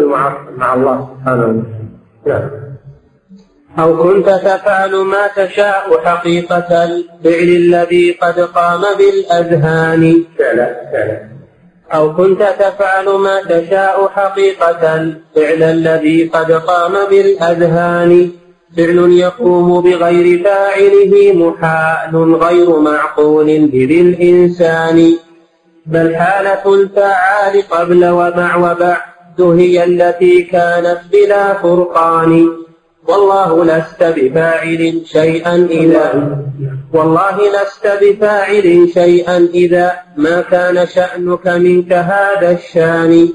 [0.58, 1.64] مع الله سبحانه وتعالى.
[2.26, 2.50] نعم.
[3.80, 10.24] أو كنت تفعل ما تشاء حقيقة الفعل الذي قد قام بالأذهان.
[10.40, 11.30] فعلا فعلا.
[11.94, 18.32] أو كنت تفعل ما تشاء حقيقة الفعل الذي قد قام بالأذهان.
[18.78, 25.18] فعل يقوم بغير فاعله محال غير معقول بذي الإنسان.
[25.86, 32.50] بل حالة الفعال قبل ومع وبعد هي التي كانت بلا فرقان.
[33.08, 36.38] والله لست بفاعل شيئا إذا
[36.94, 43.30] والله لست بفاعل شيئا إذا ما كان شأنك منك هذا الشان.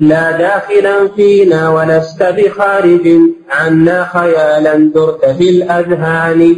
[0.00, 3.18] لا داخلا فينا ولست بخارج.
[3.50, 6.56] عنا خيالا درت في الأذهان.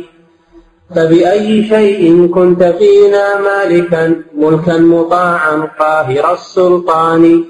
[0.96, 7.44] فبأي شيء كنت فينا مالكا ملكا مطاعا قاهر السلطان.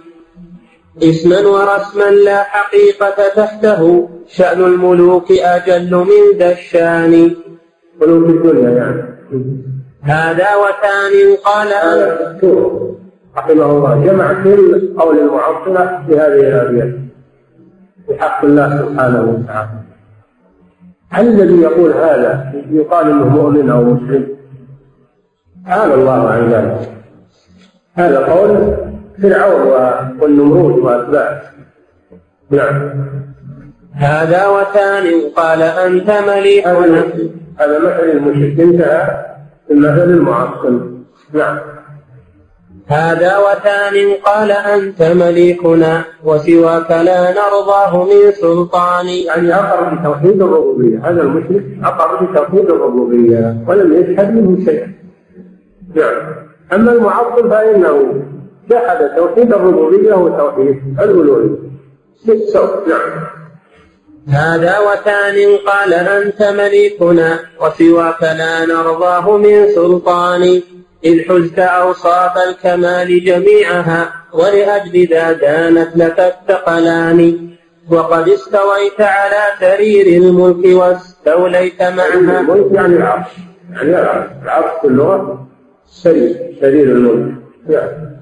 [1.03, 7.35] اسما ورسما لا حقيقة تحته شأن الملوك أجل من ذا الشان.
[8.01, 9.19] ملوك الدنيا يعني
[10.03, 11.69] هذا وثان قال
[13.39, 16.95] رحمه الله جمع كل قول المعطلة في هذه الأبيات
[18.07, 19.69] في حق الله سبحانه وتعالى.
[21.11, 24.27] هل الذي يقول هذا يقال إنه مؤمن أو مسلم؟
[25.67, 26.91] تعالى الله عن ذلك.
[27.95, 28.77] هذا قول
[29.23, 29.73] فرعون
[30.21, 31.43] والنمرود وأتباعه.
[32.51, 32.91] نعم.
[33.93, 35.05] هذا وثان
[35.37, 39.25] قال أنت مليك هذا مثل المشرك انتهى.
[39.71, 41.59] المثل المعصم نعم.
[42.89, 49.07] هذا وثان قال أنت مليكنا وسواك لا نرضاه من سلطان.
[49.07, 50.99] يعني أقر بتوحيد الربوبية.
[51.05, 54.93] هذا المشرك أقر بتوحيد الربوبية ولم يشهد منه شيئا.
[55.95, 56.17] نعم
[56.73, 58.23] أما المعطل فإنه
[58.71, 61.59] جحد توحيد الربوبية وتوحيد الألوهية.
[62.27, 63.11] بالصوت نعم
[64.29, 70.63] هذا وثان قال أنت مليكنا وسواك لا نرضاه من سلطان.
[71.05, 77.49] إذ حزت أوصاف الكمال جميعها ولأجل ذا دانت لك الثقلان.
[77.91, 82.41] وقد استويت على سرير الملك واستوليت معها.
[82.41, 83.27] الملك يعني العرش.
[83.73, 85.47] يعني العرش العرش في اللغة
[85.87, 87.35] سرير سرير الملك.
[87.69, 88.19] يعني.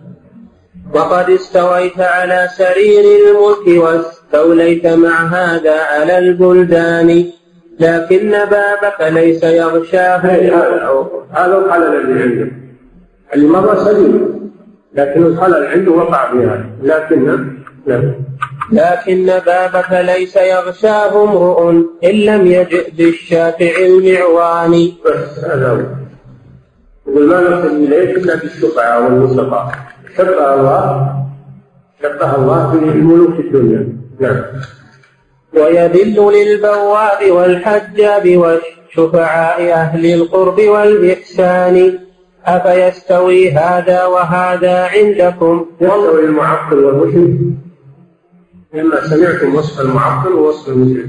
[0.95, 7.25] وقد استويت على سرير الملك واستوليت مع هذا على البلدان.
[7.81, 10.17] لكن بابك ليس يغشاه.
[11.33, 12.66] هذا الخلل اللي عنده
[13.35, 14.37] اللي مر سليم.
[14.95, 17.49] لكن الخلل عنده وقع في هذا لكن
[17.87, 18.15] نعم.
[18.73, 21.71] لكن بابك ليس يغشاه امرؤ
[22.05, 24.93] إن لم يجئ بالشافع المعوان.
[25.07, 25.81] بس هذا هو.
[27.07, 29.73] يقول ما نصل إليك إلا بالشفعاء والوسطاء
[30.17, 31.15] شبه الله
[32.03, 33.89] شبه الله بملوك الدنيا.
[34.21, 34.43] نعم.
[35.55, 42.06] ويذل للبواب والحجاب والشفعاء أهل القرب والإحسان.
[42.47, 47.39] أفيستوي هذا وهذا عندكم؟ يستوي المعطل والمشرك
[48.75, 51.09] لما سمعتم وصف المعطل ووصف المشرك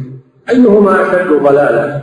[0.50, 2.02] أيهما أشد ضلالا؟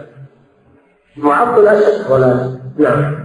[1.17, 2.59] المعطل أشد ضلالا.
[2.79, 3.25] نعم.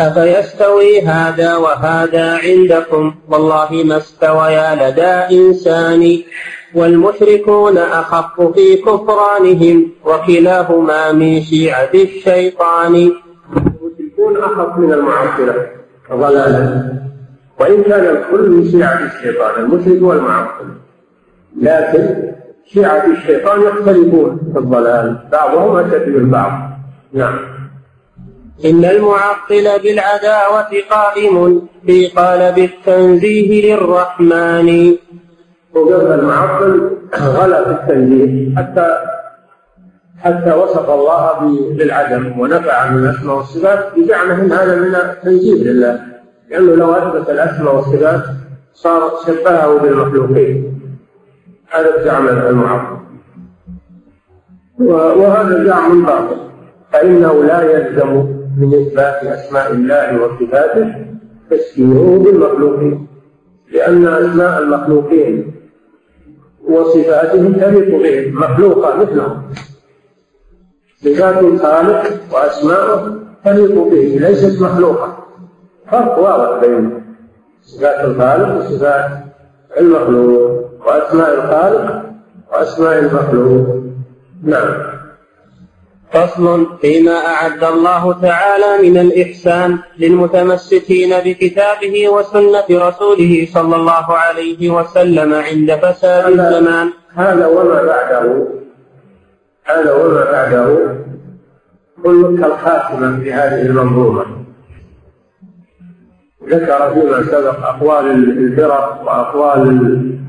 [0.00, 6.18] أفيستوي هذا وهذا عندكم؟ والله ما استويا لدى إنسان.
[6.74, 13.12] والمشركون أخف في كفرانهم وكلاهما من شيعة الشيطان.
[14.40, 15.66] أخف من المعطلة
[16.12, 16.92] ضلالا
[17.60, 20.64] وإن كان الكل من شيعة الشيطان المشرك والمعطل
[21.60, 22.32] لكن
[22.66, 25.18] شيعة الشيطان يختلفون في الضلال.
[25.32, 26.52] بعضهم أشد من بعض.
[27.12, 27.38] نعم.
[28.64, 31.62] إن المعطل بالعداوة قائم.
[31.86, 34.96] في قالب التنزيه للرحمن.
[35.74, 38.56] وقال المعطل غلا في التنزيه.
[38.56, 38.96] حتى
[40.20, 41.38] حتى وصف الله
[41.76, 46.00] بالعدم ونفع عن الأسماء والصفات بزعمه ان هذا من التنزيه لله.
[46.50, 48.22] لأنه لو أثبت الأسماء والصفات
[48.74, 50.80] صار شبهه بالمخلوقين.
[51.70, 52.96] هذا الزعم المعطل
[54.80, 56.36] وهذا زعم باطل
[56.92, 58.14] فإنه لا يلزم
[58.58, 60.94] من إثبات أسماء الله وصفاته
[61.50, 63.06] تسكينه بالمخلوقين.
[63.72, 65.52] لأن أسماء المخلوقين
[66.68, 69.42] وصفاتهم تليق بهم مخلوقة مثلهم.
[71.04, 75.16] صفات الخالق وأسماؤه تليق به ليست مخلوقة.
[75.90, 77.02] فرق واضح بين
[77.62, 79.10] صفات الخالق وصفات
[79.80, 82.02] المخلوق وأسماء الخالق
[82.52, 83.66] وأسماء المخلوق.
[84.44, 84.74] نعم.
[86.12, 95.34] فصل فيما أعد الله تعالى من الإحسان للمتمسكين بكتابه وسنة رسوله صلى الله عليه وسلم
[95.34, 96.90] عند فساد الزمان.
[97.14, 98.59] هذا وما بعده
[99.70, 100.96] هذا وما بعده
[102.02, 104.24] كل كالخاتمة في هذه المنظومة.
[106.48, 110.20] ذكر فيما سبق أقوال الفرق وأقوال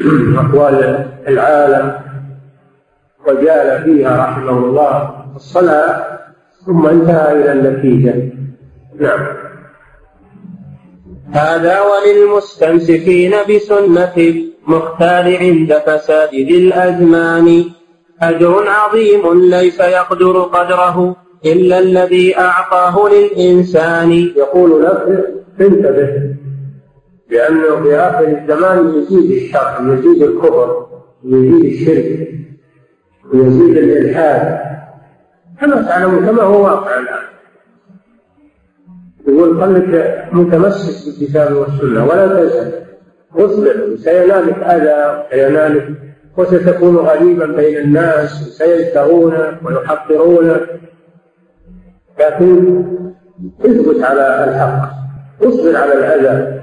[0.38, 1.92] أقوال العالم
[3.26, 6.04] وجال فيها رحمه الله الصلاة
[6.66, 8.32] ثم انتهى إلى النتيجة.
[9.00, 9.26] نعم.
[11.32, 17.64] هذا وللمستمسكين بسنة المختار عند فساد ذي الأزمان.
[18.22, 21.16] أجر عظيم ليس يقدر قدره
[21.46, 24.12] إلا الذي أعطاه للإنسان.
[24.12, 25.24] يقول لك
[25.60, 26.34] انتبه
[27.30, 30.86] لأنه في آخر الزمان يزيد الشر يزيد الكفر
[31.24, 32.28] يزيد الشرك
[33.34, 34.60] ويزيد الإلحاد.
[35.60, 37.22] كما تعلمون كما هو واقع الآن.
[39.28, 42.82] يقول خلك متمسك بالكتاب والسنة ولا تنسى.
[43.34, 45.88] واصبر سينالك أذى سينالك
[46.36, 50.80] وستكون غريبا بين الناس سيزدرونك ويحقرونك
[52.20, 52.84] لكن
[53.64, 54.90] اثبت على الحق
[55.42, 56.62] اصبر على الأذى.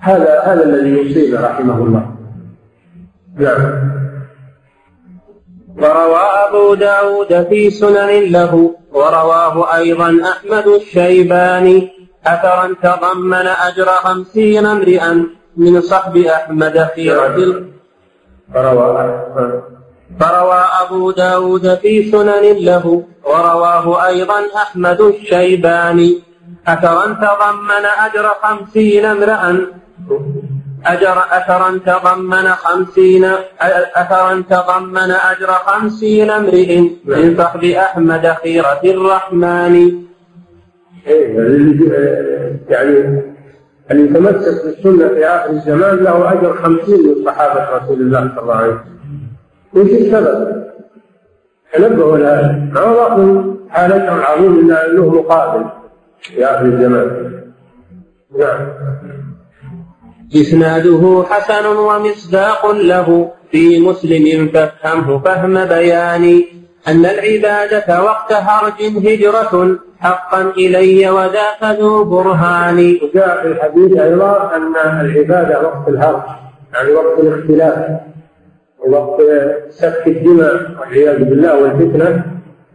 [0.00, 2.14] هذا هذا الذي يصيبه رحمه الله.
[3.38, 3.92] نعم.
[5.78, 6.18] وروى
[6.48, 11.90] أبو داود في سنن له ورواه أيضا أحمد الشيباني
[12.26, 15.26] أثرا تضمن أجر خمسين امرئا
[15.56, 17.64] من صحب أحمد خيرة
[18.54, 19.20] فروى
[20.20, 26.22] فروى أبو داود في سنن له ورواه أيضا أحمد الشيباني.
[26.66, 29.66] أثرا تضمن أجر خمسين امرأ.
[30.86, 33.24] أجر أثرا تضمن خمسين
[33.94, 36.80] أثرا تضمن أجر خمسين امرئ.
[37.04, 39.74] من فخذ أحمد خيرة الرحمن.
[41.06, 41.36] إيه،
[42.68, 43.31] يعني
[43.90, 48.54] اللي يتمسك بالسنة في آخر الزمان له أجر خمسين من صحابة رسول الله صلى الله
[48.54, 48.98] عليه وسلم.
[49.74, 50.62] وش السبب؟
[51.72, 55.64] تنبهوا لهذا ما هو حالته العظيم إلا أنه مقابل
[56.20, 57.32] في آخر الزمان.
[58.38, 58.68] نعم.
[60.36, 66.44] إسناده حسن ومصداق له في مسلم فافهمه فهم بيان
[66.88, 72.78] أن العبادة وقت هرج هجرة حقا إلي وذاك ذو برهان.
[73.02, 76.22] وجاء في الحديث أيضا أن العبادة وقت الهرج
[76.74, 78.00] يعني وقت الاختلاف
[78.88, 79.20] وقت
[79.70, 82.24] سفك الدماء والعياذ بالله والفتنة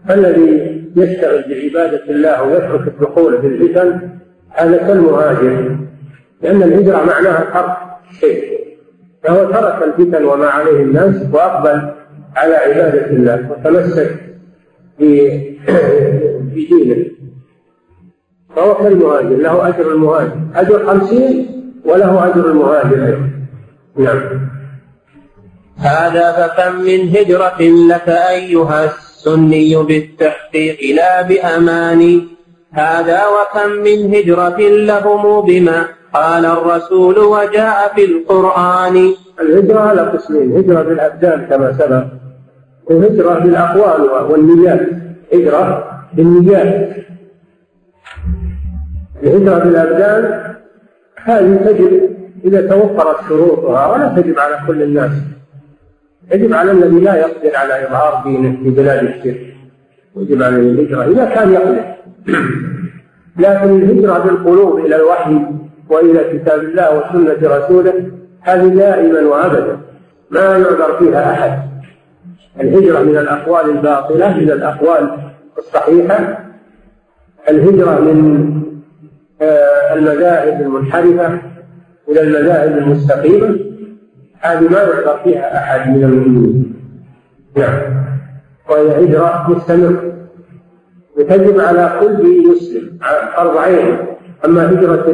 [0.07, 4.09] فالذي يشتغل بعبادة الله ويترك الدخول في الفتن
[4.49, 5.77] هذا كالمهاجر
[6.41, 7.77] لأن الهجرة معناها ترك
[8.19, 8.57] شيء
[9.23, 11.91] فهو ترك الفتن وما عليه الناس وأقبل
[12.35, 14.15] على عبادة الله وتمسك
[16.53, 17.16] بدينه.
[18.57, 20.37] فهو كالمهاجر له أجر المهاجر.
[20.55, 21.47] أجر خمسين
[21.85, 23.29] وله أجر المهاجر أيضا.
[23.97, 24.21] نعم.
[25.77, 32.27] هذا فكم من هجرة لك أيها السني بالتحقيق لا بأماني
[32.71, 39.13] هذا وكم من هجرة لهم بما قال الرسول وجاء في القرآن.
[39.41, 42.05] الهجرة على قسمين هجرة بالأبدان كما سبق
[42.85, 44.01] وهجرة بالأقوال
[44.31, 44.81] والنيات.
[45.33, 45.83] هجرة
[46.13, 47.07] بالنيات.
[49.23, 50.53] الهجرة بالأبدان
[51.23, 55.11] هذه تجب إذا توفرت شروطها ولا تجب على كل الناس.
[56.31, 59.53] يجب على الذي لا يقدر على إظهار دينه في بلاد الشرك
[60.17, 61.83] يجب عليه الهجرة إذا كان يقدر.
[63.43, 65.41] لكن الهجرة بالقلوب إلى الوحي
[65.89, 68.11] وإلى كتاب الله وسنة رسوله
[68.41, 69.77] هذه دائما وأبدا
[70.29, 71.59] ما يعذر فيها أحد.
[72.61, 75.17] الهجرة من الأقوال الباطلة إلى الأقوال
[75.57, 76.39] الصحيحة.
[77.49, 78.66] الهجرة من
[79.41, 81.41] المذاهب المنحرفة
[82.09, 83.59] إلى المذاهب المستقيمة.
[84.39, 86.73] هذه ما يعذر فيها أحد من المؤمنين.
[87.57, 87.81] نعم.
[88.69, 90.13] وهي هجرة مستمرة.
[91.17, 92.99] وتجب على كل مسلم
[93.35, 93.97] فرض عين.
[94.45, 95.05] أما هجرة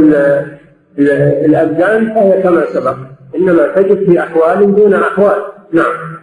[1.45, 2.95] الأبدان فهي كما سبق.
[3.35, 6.13] إنما تجب في أحوال دون أحوال نعم.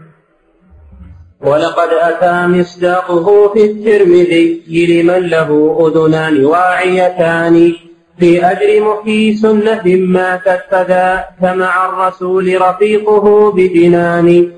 [1.41, 7.73] ولقد أتى مصداقه في الترمذي لمن له أذنان واعيتان.
[8.21, 14.49] في أجر محيي سنة ماتت فذاك مع الرسول رفيقه بجنان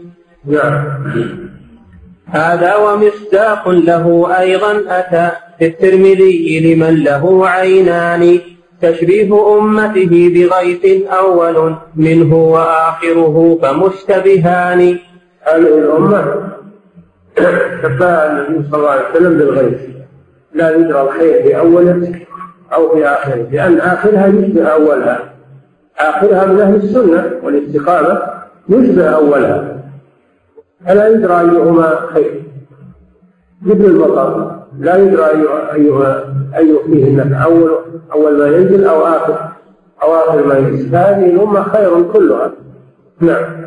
[0.47, 0.83] نعم.
[2.27, 8.39] هذا ومصداق له أيضا أتى في الترمذي لمن له عينان.
[8.83, 14.99] تشبيه أمته بغيث أول منه وآخره فمشتبهان.
[15.43, 16.43] هذه الأمة
[17.83, 19.81] شبهها النبي صلى الله عليه وسلم بالغيث.
[20.55, 22.21] لا يدرى الخير في أوله
[22.75, 25.33] أو في آخره لأن آخرها يشبه أولها.
[25.99, 28.23] آخرها من أهل السنة والاستقامة
[28.69, 29.83] يشبه أولها.
[30.87, 32.43] فلا يدرى أيهما خير؟
[33.63, 35.25] مثل المطر لا يدرى
[35.75, 37.79] أيها أي فيه نفع أول
[38.13, 39.39] أول ما ينزل أو آخر
[40.03, 40.97] أو آخر ما ينزل.
[40.97, 42.53] هذه الأمة خير كلها.
[43.21, 43.63] نعم.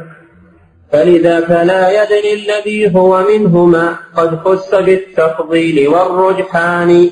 [0.92, 3.96] فلذا فلا يدري الذي هو منهما.
[4.16, 7.10] قد خص بالتفضيل والرجحان.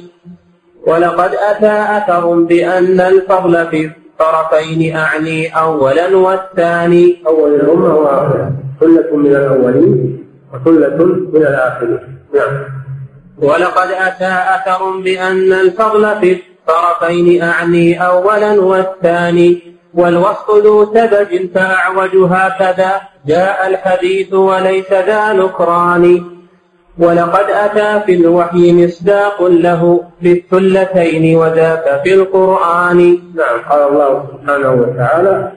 [0.88, 9.36] ولقد أتى أثر بأن الفضل في الطرفين أعني أولا والثاني أول الأمة وآخرها ثلة من
[9.36, 10.24] الأولين
[10.54, 12.00] وثلة من الآخرين.
[12.36, 12.64] نعم.
[13.38, 23.02] ولقد أتى أثر بأن الفضل في الطرفين أعني أولا والثاني والوسط ذو سبج فأعوج هكذا
[23.28, 26.33] جاء الحديث وليس ذا نكران.
[26.98, 32.98] ولقد أتى في الوحي مصداق له بالثلتين وذاك في القرآن
[33.36, 35.52] نعم قال الله سبحانه وتعالى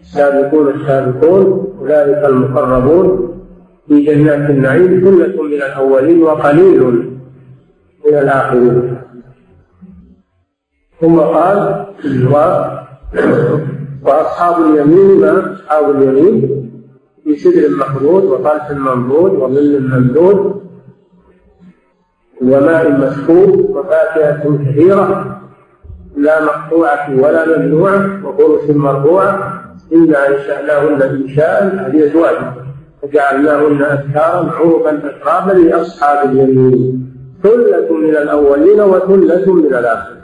[0.00, 3.34] السابقون السابقون أولئك المقربون
[3.88, 6.82] في جنات النعيم ثلة من الأولين وقليل
[8.06, 8.96] من الآخرين
[11.00, 11.86] ثم قال.
[14.02, 16.59] وأصحاب اليمين ما أصحاب اليمين
[17.30, 20.60] في سدر مخضود وطلح منضود وظل ممدود
[22.42, 25.40] وماء مسكوب وفاكهة كثيرة
[26.16, 29.62] لا مقطوعة ولا ممنوعة وفرش مرفوعة
[29.92, 32.36] إنا أنشأناهن إنشاء هذه أزواج
[33.02, 37.12] وجعلناهن أبكارا عربا أترابا لأصحاب اليمين
[37.42, 40.20] ثلة من الأولين وثلة من الآخرين.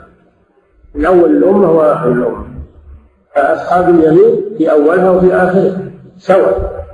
[0.95, 2.47] من أول الأمة وآخر الأمة
[3.35, 5.81] فأصحاب اليمين في أولها وفي آخرها
[6.17, 6.86] سواء.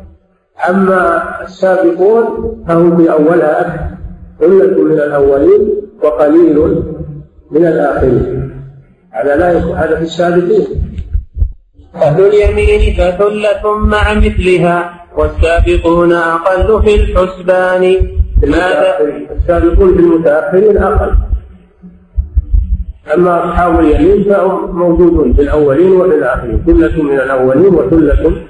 [0.70, 2.26] أما السابقون
[2.68, 3.94] فهم في أولها أكثر
[4.40, 5.70] ثلة من الأولين
[6.04, 6.84] وقليل
[7.52, 8.52] من الآخرين.
[9.12, 10.68] هذا لا يكون هذا في السابقين.
[11.96, 17.82] أهل اليمين فثلة مع مثلها والسابقون أقل في الحسبان.
[18.44, 18.98] ماذا؟
[19.36, 21.16] السابقون في المتأخرين أقل.
[23.14, 26.64] أما أصحاب اليمين فهم موجودون في الأولين وفي الآخرين.
[26.66, 28.43] ثلة من الأولين وثلة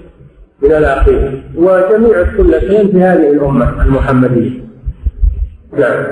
[0.64, 1.43] من الآخرين.
[1.55, 4.64] وجميع الثلتين في هذه الأمة المحمدية.
[5.78, 6.03] نعم.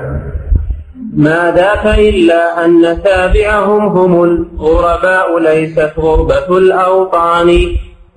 [1.13, 7.67] ما ذاك إلا أن تابعهم هم الغرباء ليست غربة الأوطان.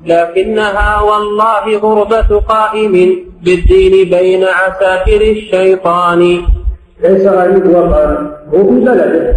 [0.06, 6.40] لكنها والله غربة قائم بالدين بين عساكر الشيطان.
[7.02, 9.36] ليس غريب وطن هو في بلده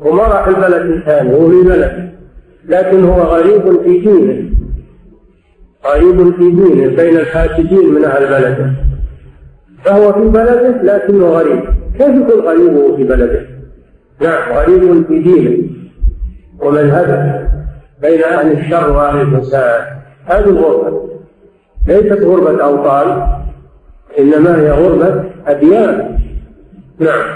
[0.00, 2.08] وما راح البلد الثاني هو في بلده
[2.68, 4.50] لكن هو غريب في دينه.
[5.86, 8.70] غريب في دينه بين الفاسدين من أهل بلده.
[9.84, 11.60] فهو في بلده لكنه غريب.
[11.98, 13.46] كيف يكون غريب وهو في بلده؟
[14.20, 15.68] نعم غريب في دينه
[16.60, 17.48] ومذهبه.
[18.02, 19.84] بين أهل الشر وأهل الفساد.
[20.24, 21.08] هذه الغربة.
[21.88, 23.28] ليست غربة أوطان
[24.18, 26.18] إنما هي غربة أديان.
[26.98, 27.33] نعم.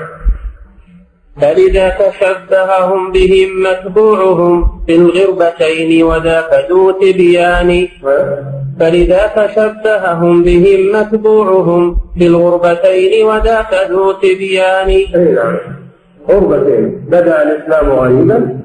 [1.41, 7.89] فلذا تشبههم بهم متبوعهم في الغربتين وذاك ذو تبيان.
[8.81, 14.91] فلذا تشبههم بهم متبوعهم في الغربتين وذاك ذو تبيان.
[15.35, 15.57] نعم.
[16.29, 17.05] غربتين.
[17.09, 18.59] بدأ الإسلام غريبا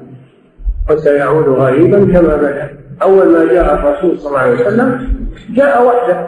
[0.90, 2.68] وسيعود غريبا كما بدا.
[3.02, 5.08] أول ما جاء الرسول صلى الله عليه وسلم
[5.56, 6.26] جاء وحده.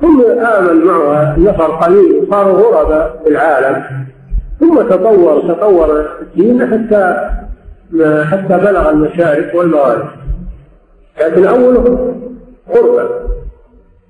[0.00, 2.26] ثم آمن معه نفر قليل.
[2.30, 4.08] صاروا غرباء في العالم.
[4.60, 7.30] ثم تطور تطور الدين حتى
[8.24, 10.08] حتى بلغ المشارق والمغارب.
[11.20, 12.14] لكن أوله
[12.70, 13.08] غربه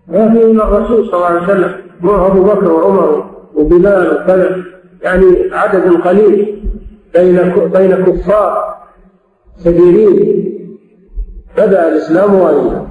[0.09, 1.73] لكن الرسول صلى الله عليه وسلم.
[2.01, 4.57] معه أبو بكر وعمر وبلال وكذا
[5.03, 6.63] يعني عدد قليل
[7.15, 8.77] بين بين كفار
[9.65, 10.49] كبيرين
[11.59, 12.89] بدأ الإسلام غريبا.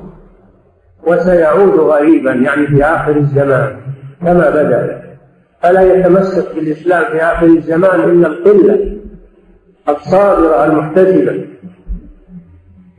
[1.08, 3.78] وسيعود غريبا يعني في آخر الزمان.
[4.22, 5.07] كما بدأ.
[5.62, 8.98] فلا يتمسك بالإسلام في آخر الزمان إلا القلة
[9.90, 11.46] الصابرة المحتسبة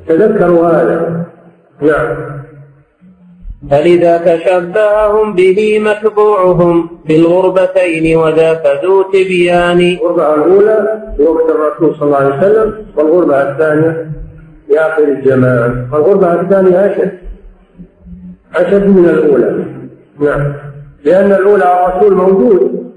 [0.08, 1.24] تذكروا هذا.
[1.82, 2.38] نعم.
[3.70, 9.80] فلذا تشبههم به متبوعهم في الغربتين وذاك ذو تبيان.
[9.80, 14.10] الغربة الأولى في وقت الرسول صلى الله عليه وسلم والغربة الثانية
[14.68, 15.88] في آخر الزمان.
[15.92, 17.18] والغربة الثانية أشد
[18.56, 19.64] أشد من الأولى.
[20.20, 20.67] نعم.
[21.08, 22.92] لأن الأولى الرسول موجود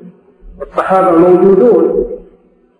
[0.59, 2.07] والصحابة موجودون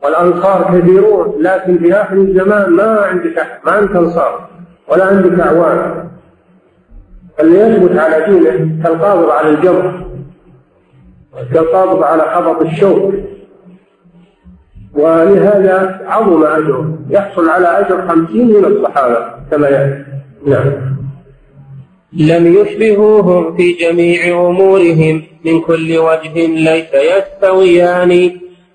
[0.04, 4.50] والأنصار كثيرون لكن في آخر الزمان ما عندك ما عندك أنصار
[4.88, 6.08] ولا عندك أعوان.
[7.40, 10.06] اللي يثبت على دينه كالقابض على الجمر
[11.54, 13.14] كالقابض على حبط الشوك.
[14.94, 20.04] ولهذا عظم أجره يحصل على أجر خمسين من الصحابة كما يأتي.
[20.46, 21.01] نعم.
[22.14, 25.24] لم يشبهوهم في جميع أمورهم.
[25.46, 28.32] من كل وجه ليس يستويان.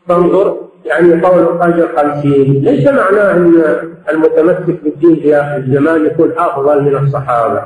[0.08, 3.64] فانظر يعني قول أجر خمسين ليس معناه أن
[4.10, 7.62] المتمسك بالدين في آخر الزمان يكون أفضل من الصحابة؟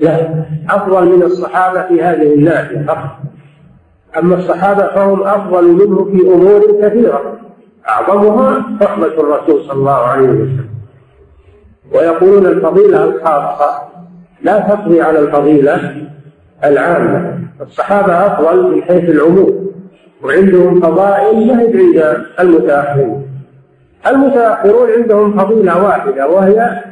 [0.00, 2.86] لا أفضل من الصحابة في هذه الناحية
[4.18, 7.38] أما الصحابة فهم أفضل منه في أمور كثيرة.
[7.88, 10.66] أعظمها صحبة الرسول صلى الله عليه وسلم.
[11.92, 13.91] ويقولون الفضيلة الخاصة
[14.42, 16.06] لا تقضي على الفضيلة
[16.64, 17.38] العامة.
[17.60, 19.72] الصحابة أفضل من حيث العموم
[20.24, 23.22] وعندهم فضائل ما هي عند المتأخرين.
[24.06, 26.82] المتأخرون عندهم فضيلة واحدة وهي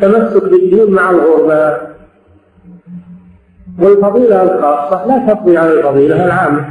[0.00, 1.90] تمسك بالدين مع الغرباء
[3.78, 6.64] والفضيلة الخاصة لا تقضي على الفضيلة العامة.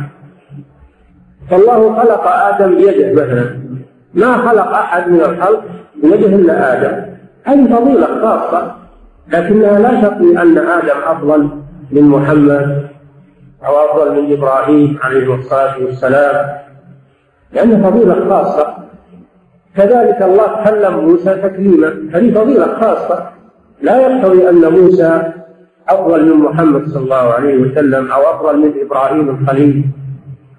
[1.49, 3.59] فالله خلق آدم بيده مثلا.
[4.13, 5.63] ما خلق أحد من الخلق
[6.03, 7.05] بيده إلا آدم.
[7.43, 8.78] هذه فضيلة خاصة.
[9.33, 11.49] لكنها لا تقضي أن آدم أفضل
[11.91, 12.87] من محمد
[13.65, 16.47] أو أفضل من إبراهيم عليه الصلاة والسلام
[17.53, 18.75] لأنها فضيلة خاصة.
[19.77, 23.29] كذلك الله كلم موسى تكليما هذه فضيلة خاصة.
[23.81, 25.31] لا يقتضي أن موسى
[25.89, 29.85] أفضل من محمد صلى الله عليه وسلم أو أفضل من إبراهيم الخليل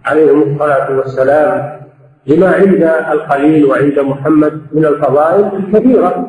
[0.05, 1.81] عليهم الصلاة والسلام
[2.27, 6.29] لما عند الخليل وعند محمد من الفضائل الكثيرة.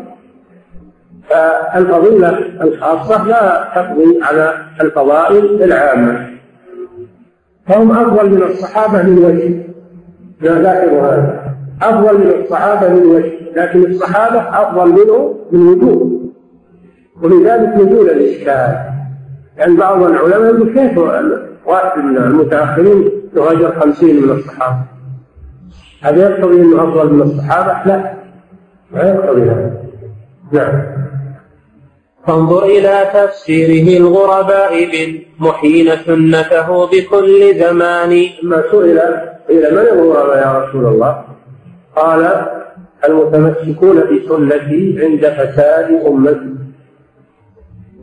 [1.32, 2.30] فالفضيلة
[2.62, 6.28] الخاصة لا تقضي على الفضائل العامة.
[7.68, 9.64] فهم أفضل من الصحابة من وجه.
[10.42, 11.56] لا ذاكر هذا.
[11.82, 13.32] أفضل من الصحابة من وجه.
[13.56, 16.22] لكن الصحابة أفضل منه من وجوه.
[17.22, 18.92] ولذلك نزول الإشكال.
[19.58, 20.98] يعني بعض العلماء يقول كيف
[21.66, 24.78] واحد من المتأخرين يهاجر خمسين من الصحابة؟
[26.02, 28.14] هذا يقتضي أنه أفضل من الصحابة؟ لا.
[28.92, 29.72] ما يقتضي هذا.
[30.52, 30.82] نعم.
[32.28, 38.26] فانظر إلى تفسيره الغرباء بالمحين سنته بكل زمان.
[38.44, 39.00] ما سئل
[39.50, 41.24] إلى من الغرباء يا رسول الله؟
[41.96, 42.46] قال
[43.06, 46.56] المتمسكون بسنتي عند فساد أمتي.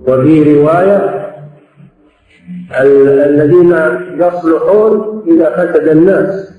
[0.07, 0.99] وفي رواية
[2.81, 3.73] الذين
[4.19, 6.53] يصلحون إذا فسد الناس.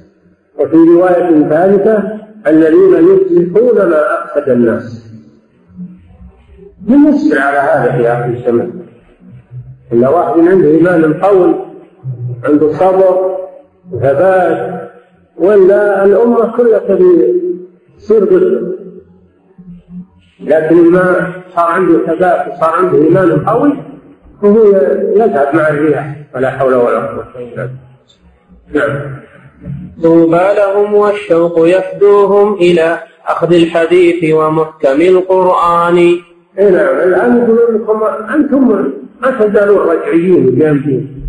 [0.60, 2.04] وفي رواية ثالثة
[2.48, 5.09] الذين يصلحون ما أفسد الناس.
[6.90, 8.72] من يصبر على هذا في آخر الزمان
[9.92, 11.56] إلا واحد عنده إيمان قوي
[12.46, 13.38] عنده صبر
[13.92, 14.90] وثبات
[15.38, 17.42] ولا الأمة كلها تبي
[17.98, 18.24] تصير
[20.40, 23.74] لكن ما صار عنده ثبات وصار عنده إيمان قوي
[24.42, 24.64] فهو
[25.16, 26.16] يذهب مع الرياح.
[26.36, 27.70] ولا حول ولا قوة إلا بالله.
[28.74, 29.16] نعم.
[30.04, 36.18] طوبى لهم والشوق يفدوهم إلى أخذ الحديث ومحكم القرآن.
[36.60, 36.96] اي نعم.
[37.08, 38.04] الآن يقولون لكم
[38.36, 38.92] أنتم
[39.22, 41.24] ما تزالون رجعيين جامدين.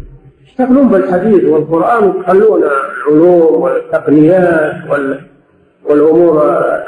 [0.47, 4.75] تشتغلون بالحديث والقرآن وتخلون العلوم والتقنيات
[5.85, 6.43] والأمور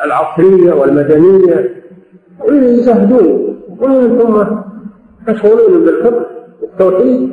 [0.05, 1.74] العصرية والمدنية.
[2.49, 4.62] ويزهدون يقولون أنتم
[5.28, 6.26] مشغولون بالفقه
[6.62, 7.30] والتوحيد.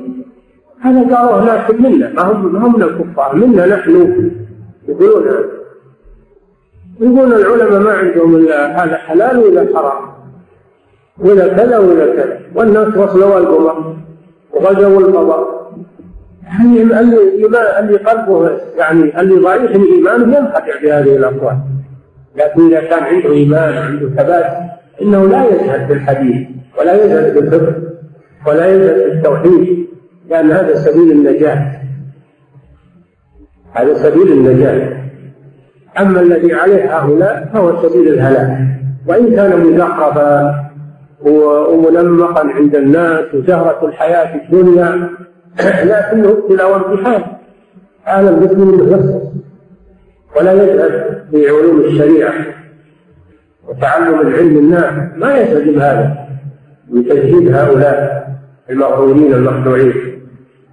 [0.81, 3.35] هذا قالوه لكن منا ما هم ما هم من الكفار.
[3.35, 3.91] منا نحن
[4.87, 5.25] يقولون
[7.01, 10.18] يقولون العلماء ما عندهم إلا هذا حلال ولا حرام.
[11.19, 12.39] ولا كذا ولا كذا.
[12.55, 13.95] والناس وصلوا القمر
[14.53, 15.59] وغزوا الفضاء
[16.43, 17.17] يعني اللي
[17.79, 21.57] اللي قلبه يعني اللي ضعيف الايمان ينخدع بهذه الاقوال
[22.35, 24.45] لكن إذا كان عنده إيمان عنده ثبات
[25.01, 26.47] إنه لا يزهد بالحديث
[26.79, 27.75] ولا يزهد بالفقه
[28.47, 29.87] ولا يزهد بالتوحيد
[30.29, 31.81] لأن هذا سبيل النجاة.
[33.73, 34.97] هذا سبيل النجاة.
[35.99, 38.57] أما الذي عليه هؤلاء فهو سبيل الهلاك.
[39.07, 40.68] وإن كان مزخرفا
[41.21, 45.09] ومنمقا عند الناس وزهرة الحياة الدنيا.
[45.89, 47.23] لكنه ابتلاء وامتحان
[48.05, 49.21] عالم مثل منه
[50.37, 52.33] ولا يذهب في علوم الشريعة
[53.67, 56.27] وتعلم العلم النافع ما يستجيب هذا
[56.89, 58.29] من تجهيد هؤلاء
[58.69, 59.93] المغرورين المخدوعين.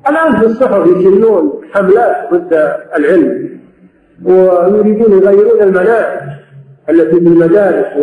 [0.08, 3.58] الآن في الصحف يسنون حملات ضد العلم
[4.24, 6.20] ويريدون يغيرون المناهج
[6.90, 7.96] التي في المدارس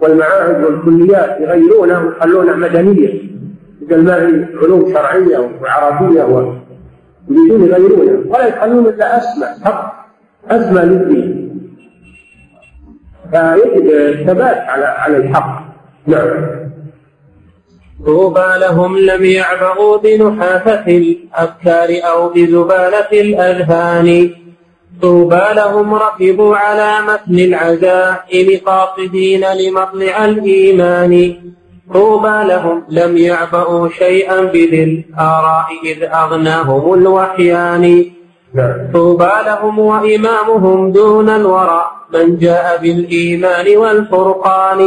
[0.00, 3.22] والمعاهد والكليات يغيرونها ويخلونها مدنية.
[3.80, 6.22] بدل ما هي علوم شرعية وعربية
[7.30, 9.92] يريدون يغيرونها ولا يخلون إلا أسمى فقط
[10.50, 11.48] أسمى للدين.
[13.30, 15.68] فيجب الثبات على على الحق.
[16.06, 16.68] نعم.
[18.06, 24.30] طوبى لهم لم يعبغوا بنحافة الأفكار أو بزبالة الأذهان.
[25.02, 31.34] طوبى لهم ركبوا على متن العزائم قاصدين لمطلع الإيمان
[31.94, 38.04] طوبى لهم لم يعبأوا شيئا بذي الآراء إذ أغناهم الوحيان
[38.92, 44.80] طوبى لهم وإمامهم دون الورى من جاء بالإيمان والفرقان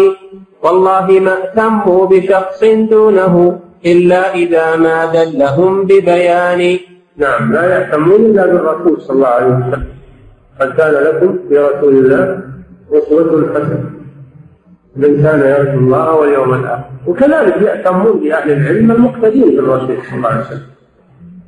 [0.64, 6.80] والله ما اهتموا بشخص دونه إلا إذا ما دلهم ببيان
[7.18, 7.54] نعم.
[7.54, 10.01] لا يهتمون إلا بالرسول صلى الله عليه وسلم.
[10.62, 12.42] قد كان لكم في رسول الله
[12.94, 13.84] أسوة حسنة
[14.96, 16.84] من كان يرجو الله واليوم الآخر.
[17.08, 20.68] وكذلك يهتمون بأهل العلم المقتدين بالرسول صلى الله عليه وسلم.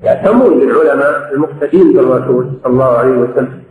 [0.04, 3.64] يهتمون بالعلماء المقتدين بالرسول صلى الله عليه وسلم.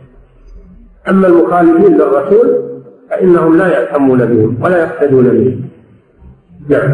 [1.09, 2.63] أما المخالفين للرسول
[3.09, 5.69] فإنهم لا يهتمون بهم ولا يقتدون بهم.
[6.69, 6.93] نعم.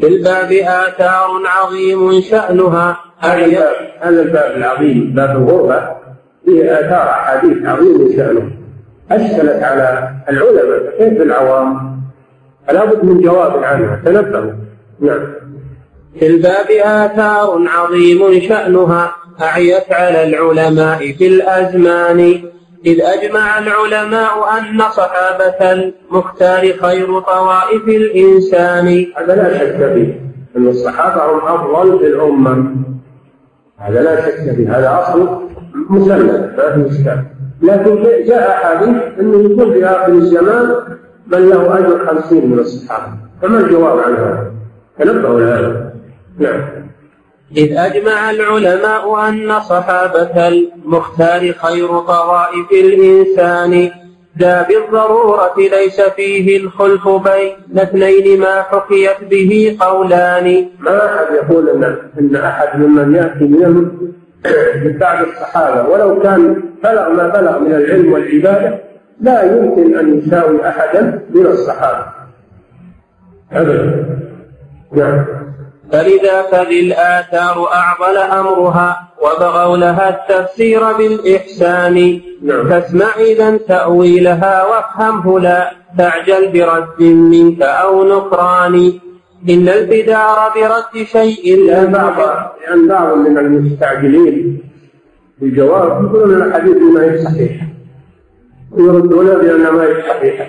[0.00, 2.98] في الباب آثار عظيم شأنها.
[3.18, 6.01] هذا الباب العظيم باب الغربة.
[6.44, 8.50] فيه آثار أحاديث عظيمة شأنه.
[9.10, 12.00] أشكلت على العلماء فكيف العوام؟
[12.68, 14.00] فلا بد من جواب عنها.
[14.04, 14.52] تنبهوا.
[15.00, 15.20] نعم.
[16.18, 22.42] في الباب آثار عظيم شأنها أعيت على العلماء في الأزمان.
[22.86, 29.06] إذ أجمع العلماء أن صحابة المختار خير طوائف الإنسان.
[29.16, 30.20] هذا لا شك فيه.
[30.56, 32.74] أن الصحابة هم أفضل في الأمة.
[33.78, 34.78] هذا لا شك فيه.
[34.78, 35.51] هذا أصل
[35.90, 36.26] مسلم
[36.56, 37.24] ما في إشكال
[37.62, 40.74] لكن جاء أحاديث أنه يكون في آخر الزمان
[41.26, 43.12] من له أجر خمسين من الصحابة.
[43.42, 44.52] فما الجواب عن هذا؟
[44.98, 45.92] تنبهوا لهذا.
[46.38, 46.60] نعم.
[47.56, 53.90] إذ أجمع العلماء أن صحابة المختار خير طوائف الإنسان.
[54.38, 60.66] ذا بالضرورة ليس فيه الخلف بين اثنين ما حكيت به قولان.
[60.80, 63.90] ما أحد يقول أن أن أحد ممن يأتي من
[64.84, 65.88] من بعد الصحابة.
[65.88, 68.78] ولو كان بلغ ما بلغ من العلم والعبادة
[69.20, 72.06] لا يمكن أن يساوي أحدا من الصحابة.
[73.52, 74.06] أبدا.
[74.92, 75.24] نعم.
[75.92, 82.20] فلذا فذي الآثار أعضل أمرها وبغوا لها التفسير بالإحسان.
[82.42, 82.68] نعم.
[82.68, 88.92] فاسمع إذا تأويلها وافهمه لا تعجل برد منك أو نكران.
[89.50, 92.16] إن البدار برد شيء لأن بعض
[92.60, 94.58] لأن بعض من المستعجلين
[95.38, 97.66] في الجواب يقولون الحديث ما هي صحيحة
[98.70, 100.46] ويردون بأن ما هي صحيحة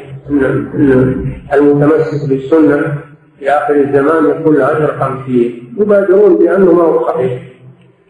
[1.54, 2.98] المتمسك بالسنة
[3.40, 7.42] في آخر الزمان يكون له أجر خمسين يبادرون بأنه ما هو صحيح.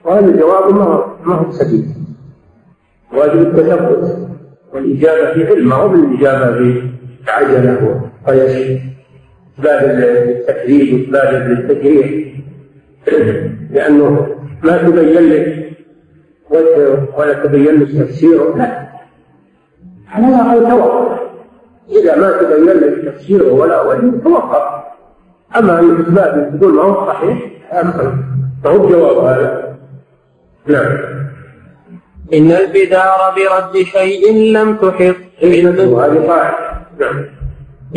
[0.06, 1.86] وهذا الجواب ما ما هو سديد
[3.14, 4.28] واجب التثبت
[4.74, 5.74] والإجابة في علم.
[5.74, 6.92] هو بالإجابة في
[7.28, 8.80] عجلة وقياس.
[9.58, 12.34] باب التكذيب وباب التجريح.
[13.72, 15.70] لأنه ما تبين لك
[17.18, 18.58] ولا تبين لك تفسيره.
[18.58, 18.88] لا.
[20.12, 21.20] على الأقل توقف
[21.89, 24.84] إذا ما تبين لك تفسيره ولا وجه توقف.
[25.56, 27.38] أما أن تثبت تقول ما هو صحيح
[27.70, 28.18] هذا
[28.64, 29.78] فهو الجواب هذا؟
[30.68, 30.97] نعم.
[32.34, 35.16] إن البدار برد شيء لم تحط.
[35.43, 36.58] هذه قاعدة
[36.99, 37.26] نعم.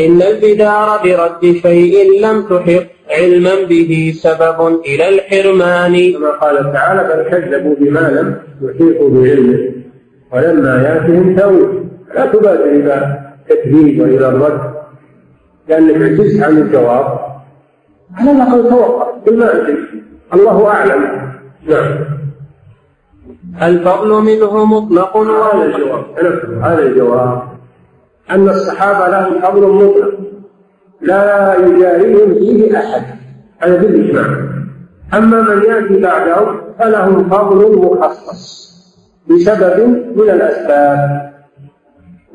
[0.01, 6.13] إن البدار برد شيء لم تحط علما به سبب إلى الحرمان.
[6.13, 9.73] كما قال تعالى بل كذبوا بما لم يحيطوا بعلمه
[10.33, 11.85] ولما ياتهم تأويل
[12.15, 13.19] لا تبادر إلى
[13.51, 14.61] التكذيب وإلى الرد
[15.69, 17.19] لأنك عجزت عن الجواب.
[18.17, 19.77] على الأقل توقف بالما
[20.35, 21.03] الله أعلم.
[21.69, 21.95] نعم.
[23.63, 26.05] الفضل منه مطلق هذا الجواب.
[26.63, 27.56] هذا الجواب.
[28.31, 30.15] أن الصحابة لهم فضل مطلق
[31.01, 33.03] لا يجاريهم فيه أحد.
[33.59, 34.27] هذا بالإجماع
[35.15, 38.67] أما من يأتي بعدهم فلهم فضل مخصص
[39.31, 39.81] بسبب
[40.17, 41.33] من الأسباب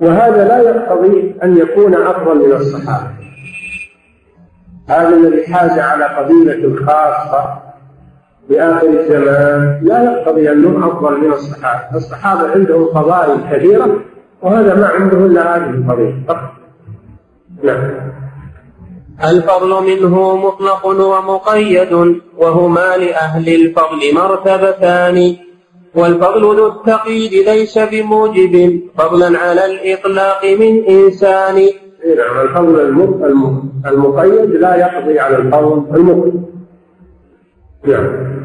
[0.01, 3.07] وهذا لا يقتضي أن يكون أفضل من الصحابة.
[4.87, 7.59] هذا الذي حاز على قبيلة خاصة
[8.47, 11.97] في آخر الزمان لا يقتضي أنه أفضل من الصحابة.
[11.97, 14.01] الصحابة عندهم فضائل كثيرة
[14.41, 16.23] وهذا ما عنده إلا هذه الفضيلة.
[16.27, 16.51] فقط
[17.63, 17.91] نعم.
[19.23, 21.93] الفضل منه مطلق ومقيد
[22.37, 25.35] وهما لأهل الفضل مرتبتان.
[25.95, 31.55] والفضل ذو التقييد ليس بموجب فضلا على الإطلاق من إنسان.
[32.17, 32.79] نعم الفضل
[33.85, 36.33] المقيد لا يقضي على الفضل المطلق.
[37.87, 38.40] نعم.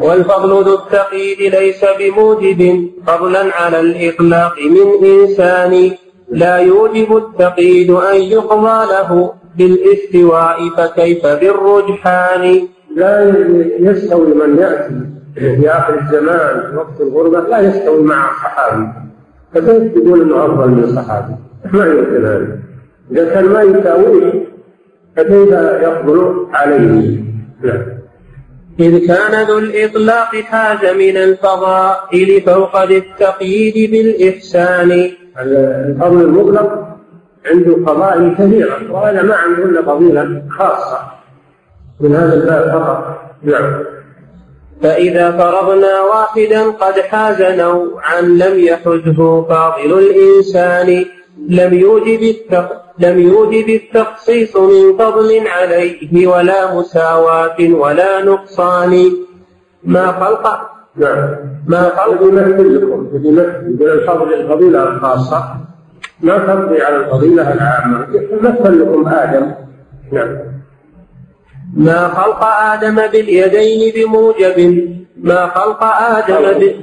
[0.00, 5.90] والفضل ذو التقييد ليس بموجب فضلا على الإطلاق من إنسان.
[6.30, 13.34] لا يوجب التقييد أن يقضى له بالإستواء فكيف بالرجحان؟ لا
[13.78, 14.94] يستوي من يأتي
[15.34, 18.88] في آخر الزمان وقت الغربة لا يستوي مع الصحابي
[19.54, 21.34] فكيف تقول أنه أفضل من الصحابي؟
[21.72, 22.58] ما يمكن هذا
[23.10, 24.46] إذا كان ما يساويه
[25.16, 25.48] فكيف
[25.82, 27.20] يفضل عليه؟
[27.62, 28.01] نعم.
[28.80, 35.10] إذ كان ذو الإطلاق حاز من الفضائل فوق ذي التقييد بالإحسان.
[35.38, 36.88] الفضل المطلق
[37.46, 40.98] عنده فضائل كثيرة وهذا ما عنده إلا فضيلة خاصة.
[42.00, 43.20] من هذا الباب فقط.
[43.42, 43.84] نعم.
[44.82, 51.04] فإذا فرضنا واحدا قد حاز نوعا لم يحزه فاضل الإنسان.
[51.48, 52.81] لم يوجب التق...
[52.98, 59.12] لم يوجب التخصيص من فضل عليه ولا مساواة ولا نقصان.
[59.84, 61.28] ما خلق؟ نعم.
[61.66, 65.44] ما خلق؟ يمثل لكم يمثل الفضل الفضيلة الخاصة.
[66.20, 69.54] ما تقضي على الفضيلة العامة؟ يمثل لكم آدم.
[70.12, 70.38] نعم.
[71.76, 76.74] ما خلق آدم باليدين بموجب؟ ما خلق آدم ب...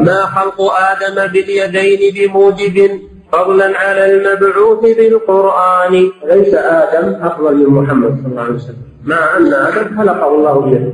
[0.00, 3.00] ما خلق آدم باليدين بموجب؟
[3.32, 6.10] فضلا على المبعوث بالقرآن.
[6.24, 8.82] ليس آدم أفضل من محمد صلى الله عليه وسلم.
[9.04, 10.92] مع أن آدم خلقه الله بيده.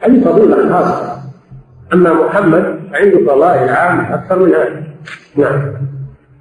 [0.00, 1.16] هذه فضيلة خاصة.
[1.92, 4.82] أما محمد عنده فضائل عامة أكثر من هذا
[5.36, 5.72] نعم.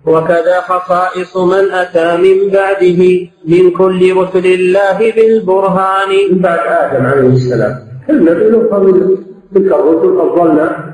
[0.06, 3.02] وكذا خصائص من أتى من بعده
[3.46, 6.10] من كل رسل الله بالبرهان.
[6.32, 7.76] من بعد آدم عليه السلام.
[8.08, 9.18] كل نبي له فضيلة.
[9.56, 10.94] تلك الرسل فضلنا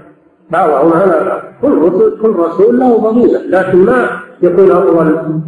[0.50, 4.10] بعضهم على كل رسول كل رسول له فضيلة لكن ما
[4.42, 5.40] يكون أفضل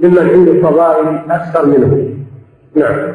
[0.00, 2.14] ممن عنده فضائل أكثر منه.
[2.74, 3.12] نعم.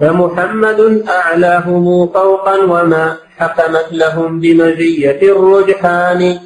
[0.00, 6.38] فمحمد أعلاهم فوقا وما حكمت لهم بمزية الرجحان.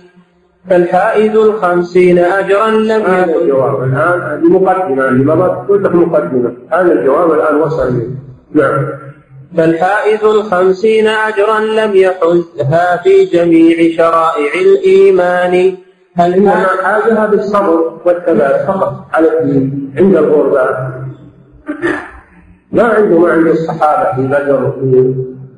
[0.71, 6.53] فالحائز الخمسين أجرا لم هذا الجواب الآن هذه مقدمة اللي مضت كلها مقدمة.
[6.73, 7.89] هذا الجواب الآن وصل
[8.55, 9.10] إليه
[9.53, 15.75] نعم فالحائز الخمسين أجرا لم يحزها في جميع شرائع الإيمان.
[16.17, 21.01] هل إنما حاجها بالصبر والثبات فقط على الدين عند الغرباء
[22.73, 25.15] ما عنده ما عند الصحابة في بدر وفي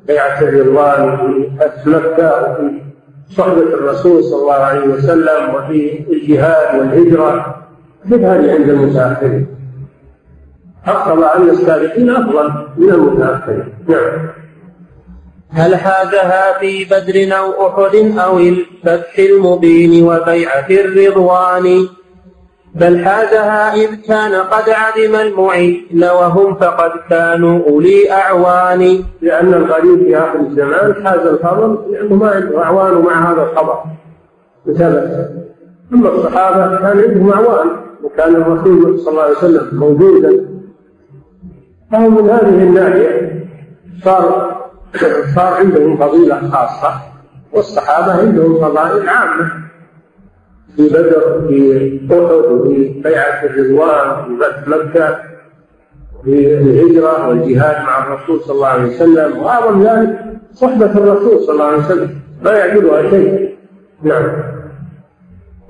[0.07, 2.81] بيعة الرضوان وفي فتح مكة وفي
[3.29, 7.55] صحبة الرسول صلى الله عليه وسلم وفي الجهاد والهجرة.
[8.05, 9.47] مثل هذه عند المتأخرين
[10.87, 13.73] أقرب أن السابقين أفضل من المتأخرين.
[13.87, 14.29] نعم.
[15.49, 21.87] هل حازها في بدر أو أحد أو الفتح المبين وبيعة الرضوان؟
[22.75, 29.03] بل حازها إذ كان قد عدم المعين وهم فقد كانوا أولي أعوان.
[29.21, 33.83] لأن الغريب في آخر الزمان حاز الفضل لأنه ما عنده أعوان مع هذا الخبر.
[34.65, 35.29] مثبت
[35.93, 37.67] أما الصحابة كان عندهم أعوان
[38.03, 40.52] وكان الرسول صلى الله عليه وسلم موجودا.
[41.93, 43.45] فهم من هذه الناحية
[44.03, 44.53] صار
[45.35, 46.93] صار عندهم فضيلة خاصة
[47.51, 49.51] والصحابة عندهم فضائل عامة.
[50.75, 55.19] في بدر في أحد وفي بيعة الرضوان في فتح مكة
[56.23, 60.19] في الهجرة والجهاد مع الرسول صلى الله عليه وسلم وأعظم ذلك
[60.53, 63.57] صحبة الرسول صلى الله عليه وسلم ما يعجبها شيء.
[64.03, 64.52] نعم.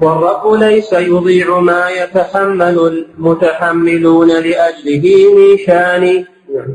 [0.03, 2.79] والرب ليس يضيع ما يتحمل
[3.19, 6.23] المتحملون لأجله من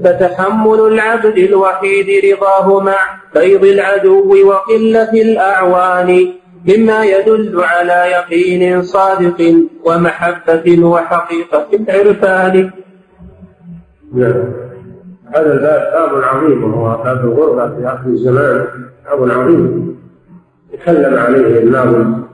[0.04, 2.98] فتحمل العبد الوحيد رضاه مع
[3.32, 6.28] فيض العدو وقلة الأعوان
[6.68, 9.54] مما يدل على يقين صادق
[9.84, 12.70] ومحبة وحقيقة العرفان
[14.14, 14.44] نعم.
[15.34, 18.66] هذا الباب باب عظيم وهو باب الغربة في آخر الزمان
[19.10, 19.98] باب عظيم.
[20.72, 22.27] تكلم عليه الناظم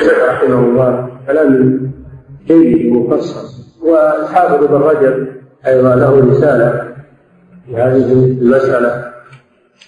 [0.00, 1.80] رحمه الله كلام
[2.46, 5.28] جيد مفصل والحافظ ابن رجب
[5.66, 6.94] أيضا له رسالة
[7.66, 9.12] في هذه المسألة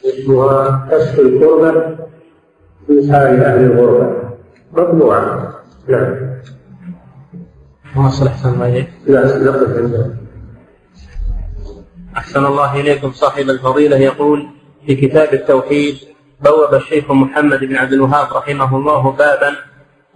[0.05, 1.97] اسمها كشف الكربة
[2.87, 4.29] في حال أهل الغربة.
[4.73, 5.55] مطبوعة.
[5.89, 6.17] نعم.
[7.97, 10.17] واصل أحسن الله إليك لا نقف عندنا
[12.17, 13.97] أحسن الله إليكم صاحب الفضيلة.
[13.97, 14.47] يقول
[14.87, 15.95] في كتاب التوحيد
[16.41, 19.53] بوب الشيخ محمد بن عبد الوهاب رحمه الله بابا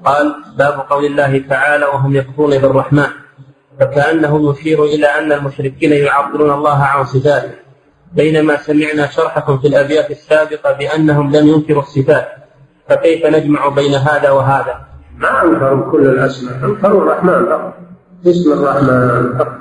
[0.05, 3.07] قال باب قول الله تعالى وهم يكفرون بالرحمن
[3.81, 7.51] فكأنه يشير إلى أن المشركين يعطلون الله عن صفاته.
[8.13, 12.29] بينما سمعنا شرحكم في الأبيات السابقة بأنهم لم ينكروا الصفات
[12.89, 14.81] فكيف نجمع بين هذا وهذا؟
[15.19, 17.75] ما أنكروا كل الأسماء أنكروا الرحمن فقط.
[18.27, 19.59] اسم الرحمن فقط.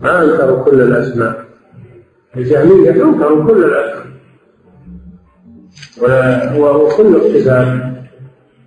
[0.00, 1.44] ما أنكروا كل الأسماء.
[2.36, 4.00] الجهمية أنكروا كل الأسماء.
[6.58, 7.99] وكل الصفات.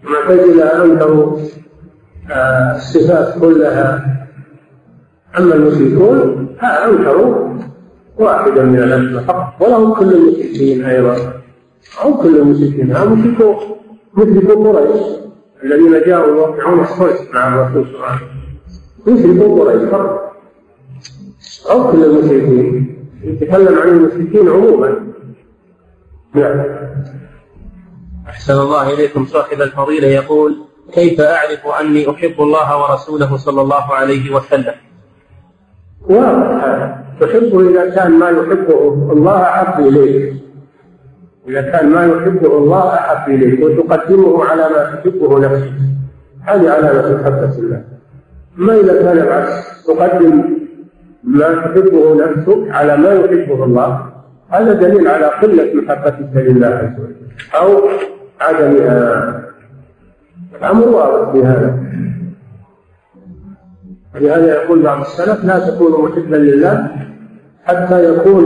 [0.06, 1.40] المعتزلة أنكروا
[2.32, 4.18] آه، الصفات كلها
[5.38, 7.54] أما المشركون أنكروا
[8.18, 9.62] واحدا من الأسماء فقط.
[9.62, 11.16] ولهم كل المشركين أيضا.
[12.04, 12.96] هم كل المشركين.
[12.96, 13.56] هم مشركوا
[14.18, 15.02] مشركوا قريش.
[15.64, 18.22] الذين جاءوا يوقعون الصلح مع الرسول صلى الله عليه
[19.06, 19.34] وسلم.
[19.36, 20.34] مشركوا قريش فقط.
[21.72, 22.96] أو كل المشركين.
[23.24, 24.96] يتكلم عن المشركين عموما.
[26.36, 26.64] نعم.
[28.30, 29.26] أحسن الله إليكم.
[29.26, 30.58] صاحب الفضيلة يقول
[30.94, 34.74] كيف أعرف أني أحب الله ورسوله صلى الله عليه وسلم؟
[36.10, 37.04] واضح هذا.
[37.22, 40.34] تحبه إذا كان ما يحبه الله أحب إليك.
[41.48, 43.60] إذا كان ما يحبه الله أحب إليك.
[43.64, 45.74] وتقدمه على ما تحبه نفسك.
[46.42, 47.84] هذه علامة محبة الله.
[48.56, 50.44] ما إذا كان العكس؟ تقدم
[51.24, 54.14] ما تحبه نفسك على ما يحبه الله.
[54.50, 57.16] هذا دليل على قلة محبتك لله عز وجل.
[57.56, 57.90] أو
[58.44, 59.44] عدمها
[60.56, 61.80] الأمر واضح في هذا
[64.16, 66.92] ولهذا يقول بعض السلف لا تكونوا محبا لله
[67.66, 68.46] حتى يكون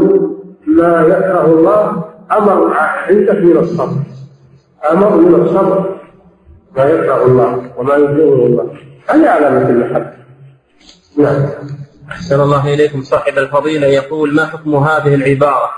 [0.68, 4.02] ما يكره الله أمر عندك من الصبر.
[4.92, 6.00] أمر من الصبر.
[6.78, 8.68] ما يكره الله وما يبغضه الله.
[9.08, 10.12] هذه علامة المحبة؟
[11.18, 11.46] نعم.
[12.12, 13.02] أحسن الله إليكم.
[13.02, 15.70] صاحب الفضيلة يقول ما حكم هذه العبارة؟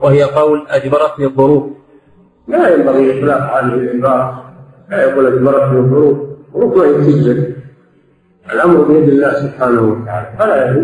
[0.00, 1.64] وهي قول أجبرتني الظروف.
[2.48, 4.44] لا ينبغي إطلاق هذه العبارة
[4.90, 6.18] لا يقول أجبرتني الظروف.
[6.54, 7.56] الظروف يكذب
[8.52, 10.38] الأمر بيد الله سبحانه وتعالى.
[10.38, 10.76] فلا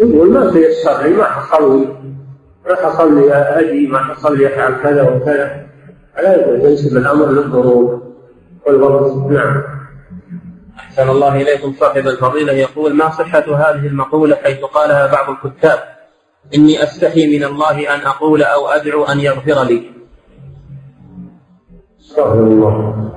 [0.00, 1.88] يقول ما تيسر لي ما حصل لي
[2.68, 5.66] ما حصل لي أجي ما حصل لي أفعل كذا وكذا.
[6.22, 8.02] لا يقول ينسب الأمر للظروف
[8.66, 9.62] والوقت نعم.
[10.78, 11.72] أحسن الله إليكم.
[11.80, 15.78] صاحب الفضيلة يقول ما صحة هذه المقولة حيث قالها بعض الكتاب؟
[16.54, 19.94] إني أستحي من الله أن أقول أو أدعو أن يغفر لي.
[22.14, 23.10] استغفر الله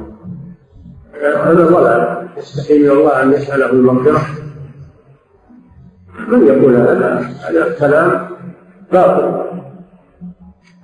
[1.22, 2.28] هذا ضلال.
[2.38, 4.22] يستحي من الله أن يسأله المغفرة
[6.28, 8.28] من يقول هذا؟ هذا كلام
[8.92, 9.44] باطل.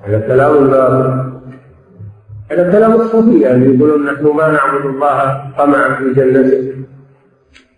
[0.04, 1.34] هذا كلام باطل.
[2.52, 6.86] هذا كلام الصوفية اللي يقولون نحن ما نعبد الله طمعا في جنته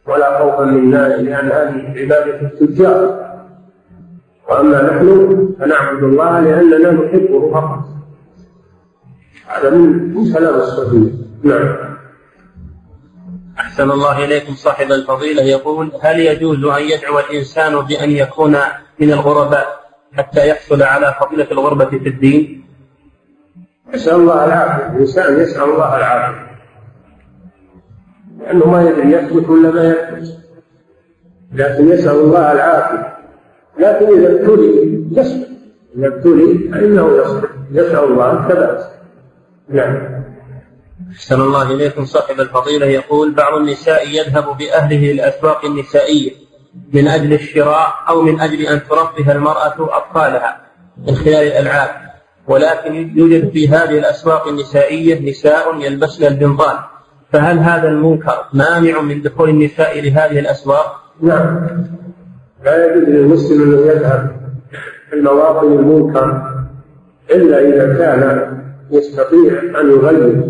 [0.07, 3.25] ولا خوفا من ناره لأن هذه عبادة التجار.
[4.49, 5.07] وأما نحن
[5.59, 7.94] فنعبد الله لأننا نحبه فقط.
[9.47, 11.11] هذا من كلام الصوفية
[11.43, 11.95] نعم.
[13.59, 15.43] أحسن الله إليكم صاحب الفضيلة.
[15.43, 18.57] يقول هل يجوز أن يدعو الإنسان بأن يكون
[18.99, 19.67] من الغرباء
[20.13, 22.65] حتى يحصل على فضيلة الغربة في الدين؟
[23.93, 24.95] يسأل الله العافية.
[24.95, 26.57] الإنسان يسأل الله العافية.
[28.39, 30.37] لأنه ما يدري يثبت ولا ما يثبت
[31.53, 33.17] لكن يسأل الله العافية.
[33.79, 35.45] لكن إذا ابتلي يصبر
[35.97, 38.94] إذا ابتلي فإنه يصبر يسأل الله الثبات.
[39.69, 40.23] نعم.
[41.11, 42.05] أحسن الله إليكم.
[42.05, 46.31] صاحب الفضيلة يقول بعض النساء يذهب بأهله للأسواق النسائية
[46.93, 50.61] من أجل الشراء أو من أجل أن ترفه المرأة أطفالها
[51.07, 51.89] من خلال الألعاب.
[52.47, 56.77] ولكن يوجد في هذه الأسواق النسائية نساء يلبسن البنطال.
[57.33, 61.67] فهل هذا المنكر مانع من دخول النساء لهذه الأسواق؟ نعم.
[62.65, 64.35] لا يجوز للمسلم أن يذهب
[65.09, 66.51] في المواطن المنكر
[67.31, 68.54] إلا إذا كان
[68.91, 70.43] يستطيع أن يغير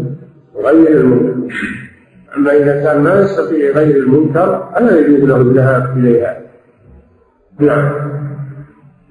[0.55, 1.55] يغير المنكر.
[2.37, 6.41] أما إذا كان ما يستطيع غير المنكر فلا يجوز له الذهاب إليها.
[7.59, 7.91] نعم.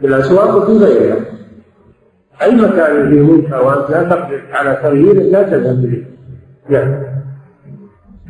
[0.00, 1.16] في الأسواق وفي غيرها.
[2.42, 6.04] أي مكان فيه منكر وأنت لا تقدر على تغييره لا تذهب إليه.
[6.68, 7.02] نعم.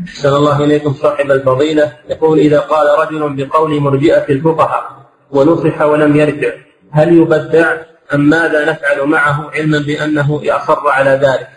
[0.04, 1.92] أحسن الله إليكم صاحب الفضيلة.
[2.10, 4.84] يقول إذا قال رجل بقول مرجئة الفقهاء
[5.30, 6.52] ونصح ولم يرجع
[6.90, 7.76] هل يبدع؟
[8.14, 11.48] أم ماذا نفعل معه علما بأنه أصر على ذلك؟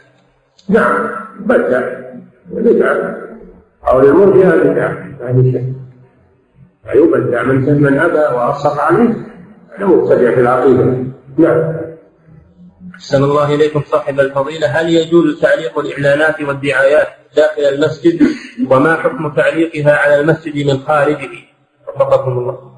[0.70, 1.82] نعم بدع
[2.52, 3.18] بدعة
[3.88, 5.74] أو المرجئة بدعة هذه شيء
[6.92, 9.14] فيبدع من من أبى وأصر عليه
[9.78, 11.04] هذا مبتدع في العقيدة.
[11.38, 11.76] نعم.
[12.96, 14.68] أحسن الله إليكم صاحب الفضيلة.
[14.68, 18.22] هل يجوز تعليق الإعلانات والدعايات داخل المسجد؟
[18.72, 21.30] وما حكم تعليقها على المسجد من خارجه؟
[21.88, 22.77] وفقكم الله.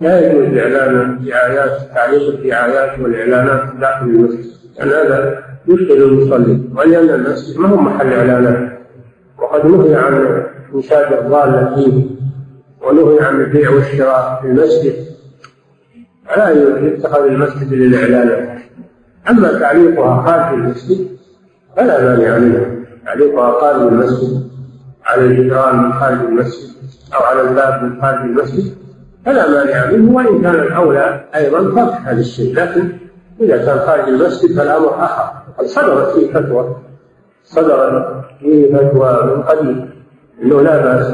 [0.00, 4.46] لا يجوز إعلان الدعايات تعليق الدعايات والإعلانات داخل المسجد.
[4.78, 6.60] لأن هذا يشغل المصلي.
[6.74, 8.78] ولأن المسجد ما هو محل إعلانات.
[9.38, 10.42] وقد نهي عن
[10.74, 12.04] إنشاد الضالة فيه.
[12.82, 14.94] ونهي عن البيع والشراء في المسجد.
[16.28, 16.50] فلا
[16.86, 18.58] يتخذ المسجد للإعلانات.
[19.30, 21.06] أما تعليقها خارج المسجد
[21.76, 22.84] فلا مانع منه.
[23.06, 24.50] تعليقها خارج المسجد.
[25.04, 26.70] على الجدران من خارج المسجد
[27.14, 28.80] أو على الباب من خارج المسجد.
[29.26, 32.54] فلا مانع منه وإن كان الأولى أيضا ترك هذا الشيء.
[32.54, 32.98] لكن
[33.40, 35.32] إذا كان خارج المسجد فالأمر آخر.
[35.58, 36.76] قد صدرت فيه فتوى.
[37.44, 39.90] صدرت فيه فتوى من قديم
[40.42, 41.10] أنه لا بأس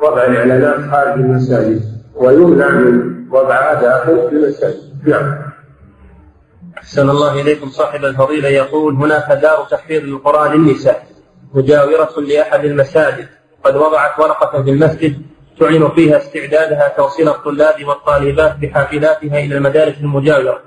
[0.00, 1.80] بوضع الإعلانات خارج المساجد
[2.14, 4.92] ويمنع من وضعها داخل المساجد.
[5.06, 5.38] نعم.
[6.78, 7.68] أحسن الله إليكم.
[7.68, 11.06] صاحب الفضيلة يقول هناك دار تحفيظ القرآن للنساء
[11.54, 13.26] مجاورة لأحد المساجد.
[13.64, 15.22] قد وضعت ورقة في المسجد
[15.60, 20.60] تعلن فيها استعدادها توصيل الطلاب والطالبات بحافلاتها إلى المدارس المجاورة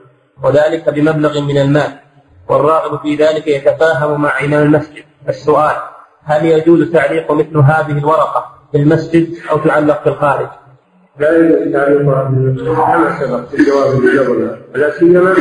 [0.44, 1.92] وذلك بمبلغ من المال.
[2.50, 5.04] والراغب في ذلك يتفاهم مع إمام المسجد.
[5.30, 5.76] السؤال
[6.24, 10.48] هل يجوز تعليق مثل هذه الورقة في المسجد أو تعلق في الخارج؟
[11.20, 15.34] لا يجوز تعليقها كما سبق في الجواب اللي قبل لا سيما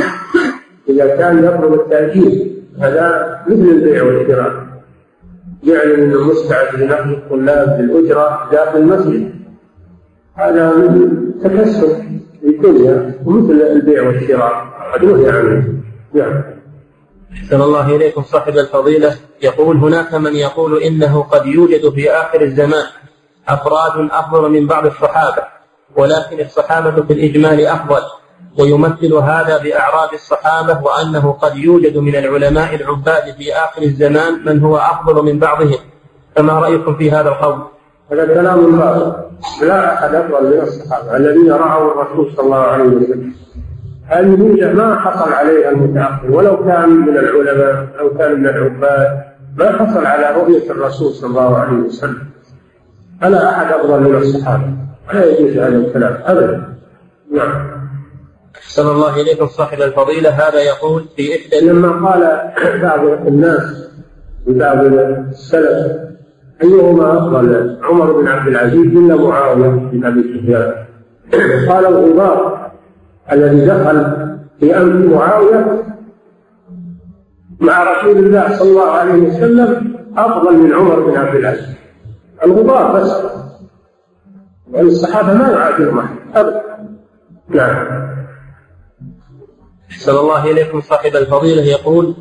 [0.89, 4.64] إذا كان يطلب التأجيل هذا مثل البيع والشراء.
[5.65, 9.35] يعلن أنه مستعد لنقل الطلاب بالأجرة داخل المسجد.
[10.35, 10.73] هذا
[11.45, 12.05] تكسب
[12.45, 14.67] الدنيا ومثل البيع والشراء.
[14.95, 15.75] قد نهي عنه
[16.15, 16.43] نعم.
[17.33, 19.15] أحسن الله إليكم صاحب الفضيلة.
[19.43, 22.85] يقول هناك من يقول إنه قد يوجد في آخر الزمان
[23.49, 25.43] أفراد أفضل من بعض الصحابة
[25.97, 28.03] ولكن الصحابة في الإجمال أفضل.
[28.59, 34.77] ويمثل هذا بأعراض الصحابة وأنه قد يوجد من العلماء العباد في آخر الزمان من هو
[34.77, 35.79] أفضل من بعضهم.
[36.37, 37.59] فما رأيكم في هذا القول؟
[38.13, 39.13] هذا كلام باطل
[39.63, 43.33] لا أحد أفضل من الصحابة الذين رعوا الرسول صلى الله عليه وسلم.
[44.07, 46.31] هذه ما حصل عليها المتأخر.
[46.31, 49.25] ولو كان من العلماء أو كان من العباد
[49.57, 52.27] ما حصل على رؤية الرسول صلى الله عليه وسلم.
[53.21, 54.65] فلا أحد أفضل من الصحابة.
[55.13, 56.19] لا يجوز هذا الكلام.
[56.25, 56.75] أبدا.
[57.33, 57.74] نعم.
[58.57, 60.31] أحسن الله إليكم صاحب الفضيلة.
[60.31, 62.53] هذا يقول في إحدى لما قال
[62.83, 63.91] بعض الناس
[64.47, 65.97] لبعض السلف
[66.63, 70.75] أيهما؟ أفضل عمر بن عبد العزيز ولا معاوية بن أبي سفيان.
[71.69, 72.71] قال الغبار
[73.33, 74.29] الذي دخل
[74.61, 75.83] في أمر معاوية
[77.61, 81.75] مع رسول الله صلى الله عليه وسلم أفضل من عمر بن عبد العزيز.
[82.45, 83.23] الغبار بس.
[84.73, 86.63] والصحابة ما يعادلهم أحد أبدا.
[87.49, 88.04] نعم.
[89.91, 92.15] صلى الله إليكم صاحب الفضيلة يقول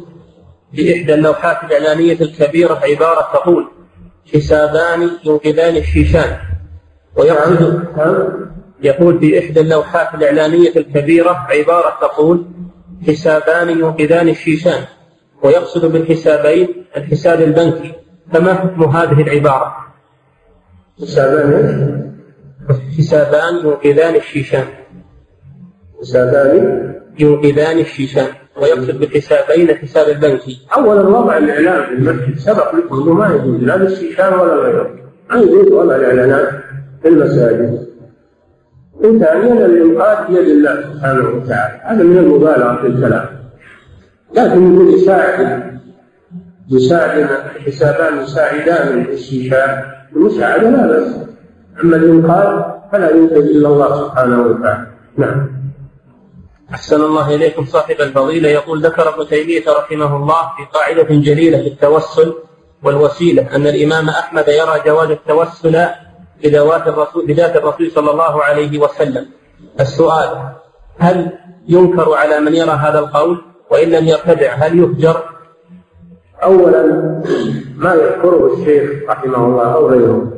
[0.76, 3.68] في إحدى اللوحات الإعلانية الكبيرة عبارة تقول
[4.34, 6.38] حسابان ينقذان الشيشان.
[7.16, 7.84] ويقصد
[8.84, 12.46] يقول في إحدى اللوحات الإعلانية الكبيرة عبارة تقول
[13.08, 14.84] حسابان ينقذان الشيشان.
[15.44, 17.94] ويقصد بالحسابين الحساب البنكي.
[18.34, 19.76] فما حكم هذه العبارة؟
[21.02, 22.14] حسابان
[22.98, 24.66] حسابان ينقذان الشيشان.
[26.02, 28.28] حسابان ينقذان الشيشان
[28.62, 32.38] ويقصد بالحساب بين الحساب البنكي اولا وضع الإعلان في المسجد.
[32.38, 34.90] سبق لكم ما يجوز لا للشيشان ولا غيره.
[35.30, 36.50] ما يجوز وضع الإعلانات
[37.02, 37.88] في المساجد.
[38.94, 41.82] وثانيا الإنقاذ بيد الله سبحانه وتعالى.
[41.84, 43.26] هذا من المبالغة في الكلام.
[44.36, 45.74] لكن يكون يساعد
[46.72, 47.28] يساعد
[47.66, 49.84] حسابان يساعدان الشيشان
[50.16, 51.16] المساعدة لا بأس.
[51.84, 54.88] أما الإنقاذ فلا ينقذ إلا الله سبحانه وتعالى.
[55.18, 55.63] نعم.
[56.74, 61.68] أحسن الله إليكم صاحب الفضيلة يقول ذكر ابن تيمية رحمه الله في قاعدة جليلة في
[61.68, 62.34] التوسل
[62.84, 65.86] والوسيلة أن الإمام أحمد يرى جواز التوسل
[66.44, 69.26] بذوات الرسول بذات الرسول صلى الله عليه وسلم.
[69.80, 70.52] السؤال
[70.98, 71.32] هل
[71.68, 73.42] ينكر على من يرى هذا القول؟
[73.72, 75.24] وإن لم يرتدع هل يهجر؟
[76.44, 76.84] أولا
[77.76, 80.32] ما يذكره الشيخ رحمه الله أو غيره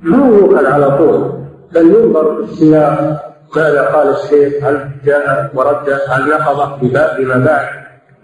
[0.00, 1.32] ما يؤخذ على طول
[1.72, 6.80] بل ينظر في السياق ماذا قال الشيخ هل جاء ورد هل نقض
[7.18, 7.68] بما بعد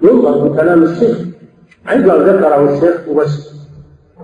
[0.03, 1.19] ينظر في كلام الشيخ.
[1.87, 3.53] عندما ذكره الشيخ وبس.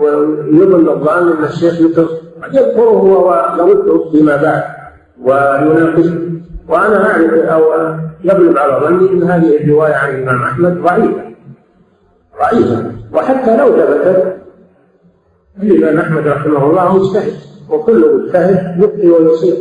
[0.01, 3.29] ويظن الظان أن الشيخ يذكره هو
[3.59, 4.63] ويرده فيما بعد
[5.23, 6.19] ويناقشه.
[6.69, 7.63] وأنا أعرف أو
[8.25, 11.23] يغلب على ظني إن هذه الرواية عن الإمام أحمد ضعيفة.
[12.41, 12.93] ضعيفة.
[13.13, 14.37] وحتى لو ثبتت
[15.63, 17.33] الإمام أحمد رحمه الله مجتهد.
[17.71, 19.55] وكل مجتهد يخطئ ويصيب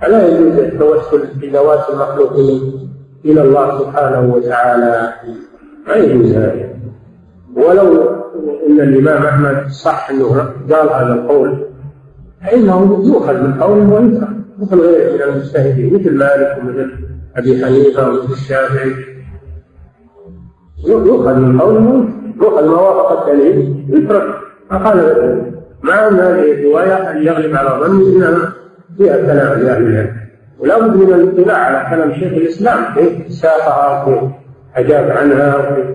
[0.00, 2.90] فلا يجوز التوسل بذوات المخلوقين
[3.24, 5.12] إلى الله سبحانه وتعالى؟
[5.88, 6.70] ما يجوز هذا.
[7.56, 8.08] ولو
[8.68, 11.66] إن الإمام أحمد صح إنه قال هذا القول
[12.42, 14.28] فإنه يؤخذ من قوله وينكر
[14.58, 16.90] مثل غيره من المجتهدين مثل مالك ومثل
[17.36, 18.94] أبي حنيفة ومثل الشافعي.
[20.86, 22.08] يؤخذ من قوله
[22.42, 24.34] يؤخذ ما وافق الدليل يترك
[24.70, 24.96] ما قال
[25.82, 28.52] مع أن هذه الروايه ان يغلب على ظني انها
[28.98, 30.16] فيها كلام لاهل العلم.
[30.58, 32.94] ولا بد من الإطلاع على كلام شيخ الإسلام.
[32.94, 34.30] كيف ساقها وكيف
[34.76, 35.86] أجاب عنها وكيف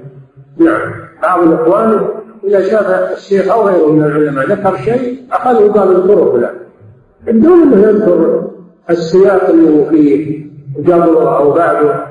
[0.58, 0.92] نعم.
[1.24, 2.06] بعض الإخوان
[2.48, 6.54] إذا شاف الشيخ أو غيره من العلماء ذكر شيء أخذ وقال اذكره فلان.
[7.28, 8.50] بدون انه يذكر
[8.90, 10.46] السياق اللي فيه
[10.78, 12.06] قبله أو بعده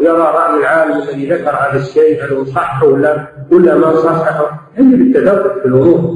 [0.00, 5.00] ويرى رأي العالم الذي ذكر هذا الشيء هل هو صح ولا ولا ما صححه يجب
[5.00, 6.14] التدقق في الأمور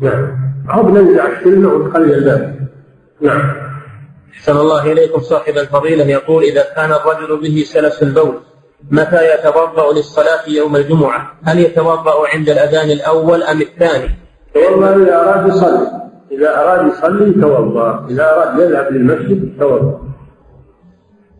[0.00, 0.28] نعم.
[0.74, 2.57] أو بننزع الكلمة ونخلي الباب.
[3.20, 3.52] نعم.
[4.34, 6.04] أحسن الله إليكم صاحب الفضيلة.
[6.04, 8.34] يقول إذا كان الرجل به سلس البول
[8.90, 14.10] متى يتوضأ للصلاة يوم الجمعة؟ هل يتوضأ عند الأذان الأول أم الثاني؟
[14.56, 15.86] والله إذا أراد يصلي.
[16.32, 18.06] إذا أراد يصلي توضأ.
[18.10, 20.00] إذا أراد يذهب للمسجد توضأ.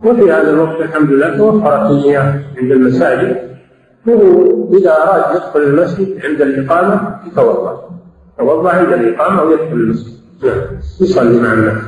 [0.05, 3.49] وفي هذا الوقت الحمد لله توفرت المياه عند المساجد.
[4.07, 7.91] وهو إذا أراد يدخل المسجد عند الإقامة يتوضأ.
[8.39, 10.18] توضأ عند الإقامة ويدخل المسجد.
[10.43, 11.83] نعم يصلي مع الناس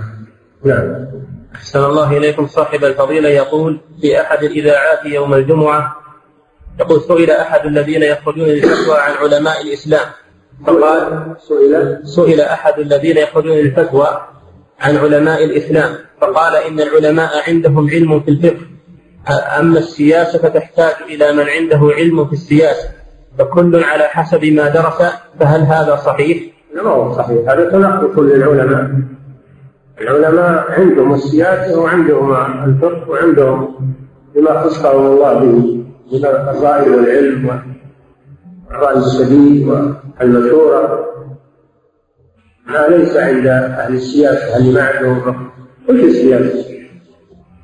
[0.64, 1.06] نعم.
[1.54, 3.28] أحسن الله إليكم صاحب الفضيلة.
[3.28, 5.96] يقول في أحد الإذاعات يوم الجمعة
[6.80, 10.06] يقول سئل أحد الذين يخرجون للفتوى عن علماء الإسلام.
[10.66, 14.26] فقال سئل؟ سئل أحد الذين يخرجون للفتوى
[14.80, 15.94] عن علماء الإسلام.
[16.20, 18.66] فقال إن العلماء عندهم علم في الفقه.
[19.58, 22.88] أما السياسة فتحتاج إلى من عنده علم في السياسة.
[23.38, 27.48] فكل على حسب ما درس فهل هذا صحيح؟ ما هو صحيح.
[27.50, 28.90] هذا تنقص للعلماء
[30.00, 30.70] العلماء.
[30.70, 32.32] عندهم السياسة وعندهم
[32.64, 33.74] الفقه وعندهم
[34.34, 37.60] بما خصهم الله به من الرأي والعلم
[38.70, 41.06] والرأي السديد والمشورة
[42.66, 45.50] ما ليس عند أهل السياسة اللي ما عندهم
[45.88, 46.64] وش السياسة؟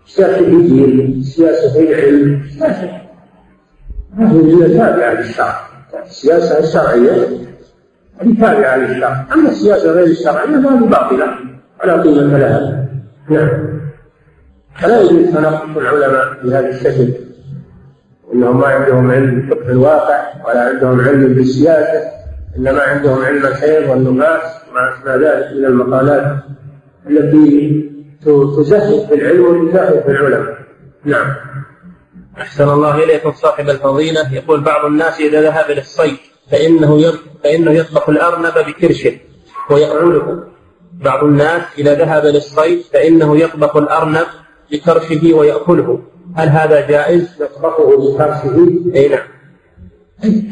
[0.07, 2.91] السياسة في الدين السياسة في العلم السياسة
[4.19, 5.61] هي تابعة للشرع
[6.07, 7.29] السياسة الشرعية
[8.19, 11.27] هذه تابعة للشرع أما السياسة غير الشرعية فهذه باطلة.
[11.85, 12.87] ولا قيمة لها
[13.29, 13.81] نعم.
[14.75, 17.09] فلا يجوز تنقص العلماء بهذا الشكل.
[18.35, 22.01] إنهم ما عندهم علم بفقه الواقع ولا عندهم علم بالسياسة
[22.59, 26.37] إنما عندهم علم الخير والنبات وما اشبه ذلك من المقالات
[27.11, 27.91] التي
[28.57, 30.57] تزهد في العلم وتزهد في العلماء.
[31.05, 31.35] نعم.
[32.39, 34.35] أحسن الله إليكم صاحب الفضيلة.
[34.35, 36.19] يقول بعض الناس إذا ذهب للصيد
[36.51, 37.13] فإنه
[37.45, 39.13] فإنه يطبخ الأرنب بكرشه
[39.71, 40.45] ويأكله
[40.93, 44.27] بعض الناس إذا ذهب للصيد فإنه يطبخ الأرنب
[44.73, 46.01] بكرشه ويأكله.
[46.37, 49.27] هل هذا جائز؟ يطبخه بكرشه؟ أي نعم.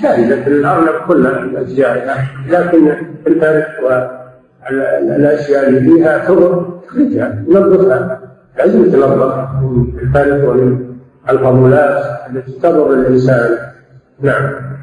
[0.02, 2.16] جائزة الأرنب كلها جائزة
[2.48, 2.96] لكن
[3.26, 3.66] الفرد
[4.68, 8.20] والأشياء اللي فيها تضر تخرجها نظفها
[8.58, 10.94] لازم تنظف من الفرد ومن
[11.30, 13.58] الفضولات التي تضر الإنسان.
[14.20, 14.73] نعم.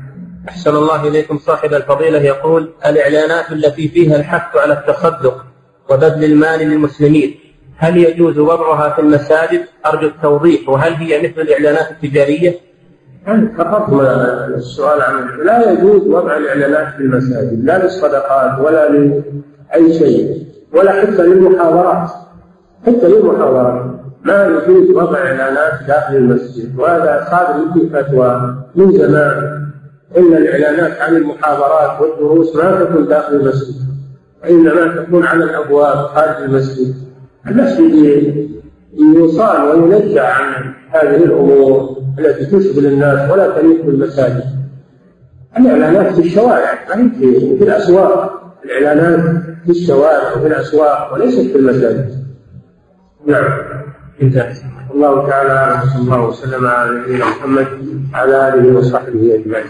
[0.49, 5.45] أحسن الله إليكم صاحب الفضيلة يقول الإعلانات التي فيها الحث على التصدق
[5.89, 7.35] وبذل المال للمسلمين
[7.77, 12.55] هل يجوز وضعها في المساجد؟ أرجو التوضيح وهل هي مثل الإعلانات التجارية؟
[13.27, 14.05] أنت تفضل
[14.55, 21.23] السؤال عن لا يجوز وضع الإعلانات في المساجد لا للصدقات ولا لأي شيء ولا حتى
[21.23, 22.09] للمحاضرات
[22.87, 23.85] حتى للمحاضرات
[24.23, 29.60] ما يجوز وضع إعلانات داخل المسجد وهذا صادر به فتوى من زمان
[30.17, 33.75] إن الإعلانات عن المحاضرات والدروس ما تكون داخل المسجد
[34.43, 36.95] وإنما تكون على الأبواب خارج المسجد.
[37.47, 37.93] المسجد
[38.93, 44.43] يصان وينجع عن هذه الأمور التي تشغل الناس ولا تليق بالمساجد.
[45.57, 48.41] الإعلانات في الشوارع ما في, الأسواق.
[48.65, 52.25] الإعلانات في الشوارع وفي الأسواق وليست في المساجد.
[53.25, 53.59] نعم.
[54.21, 54.53] انتهى
[54.93, 57.67] الله تعالى صلى الله وسلم على نبينا محمد
[58.13, 59.65] وعلى آله وصحبه أجمعين.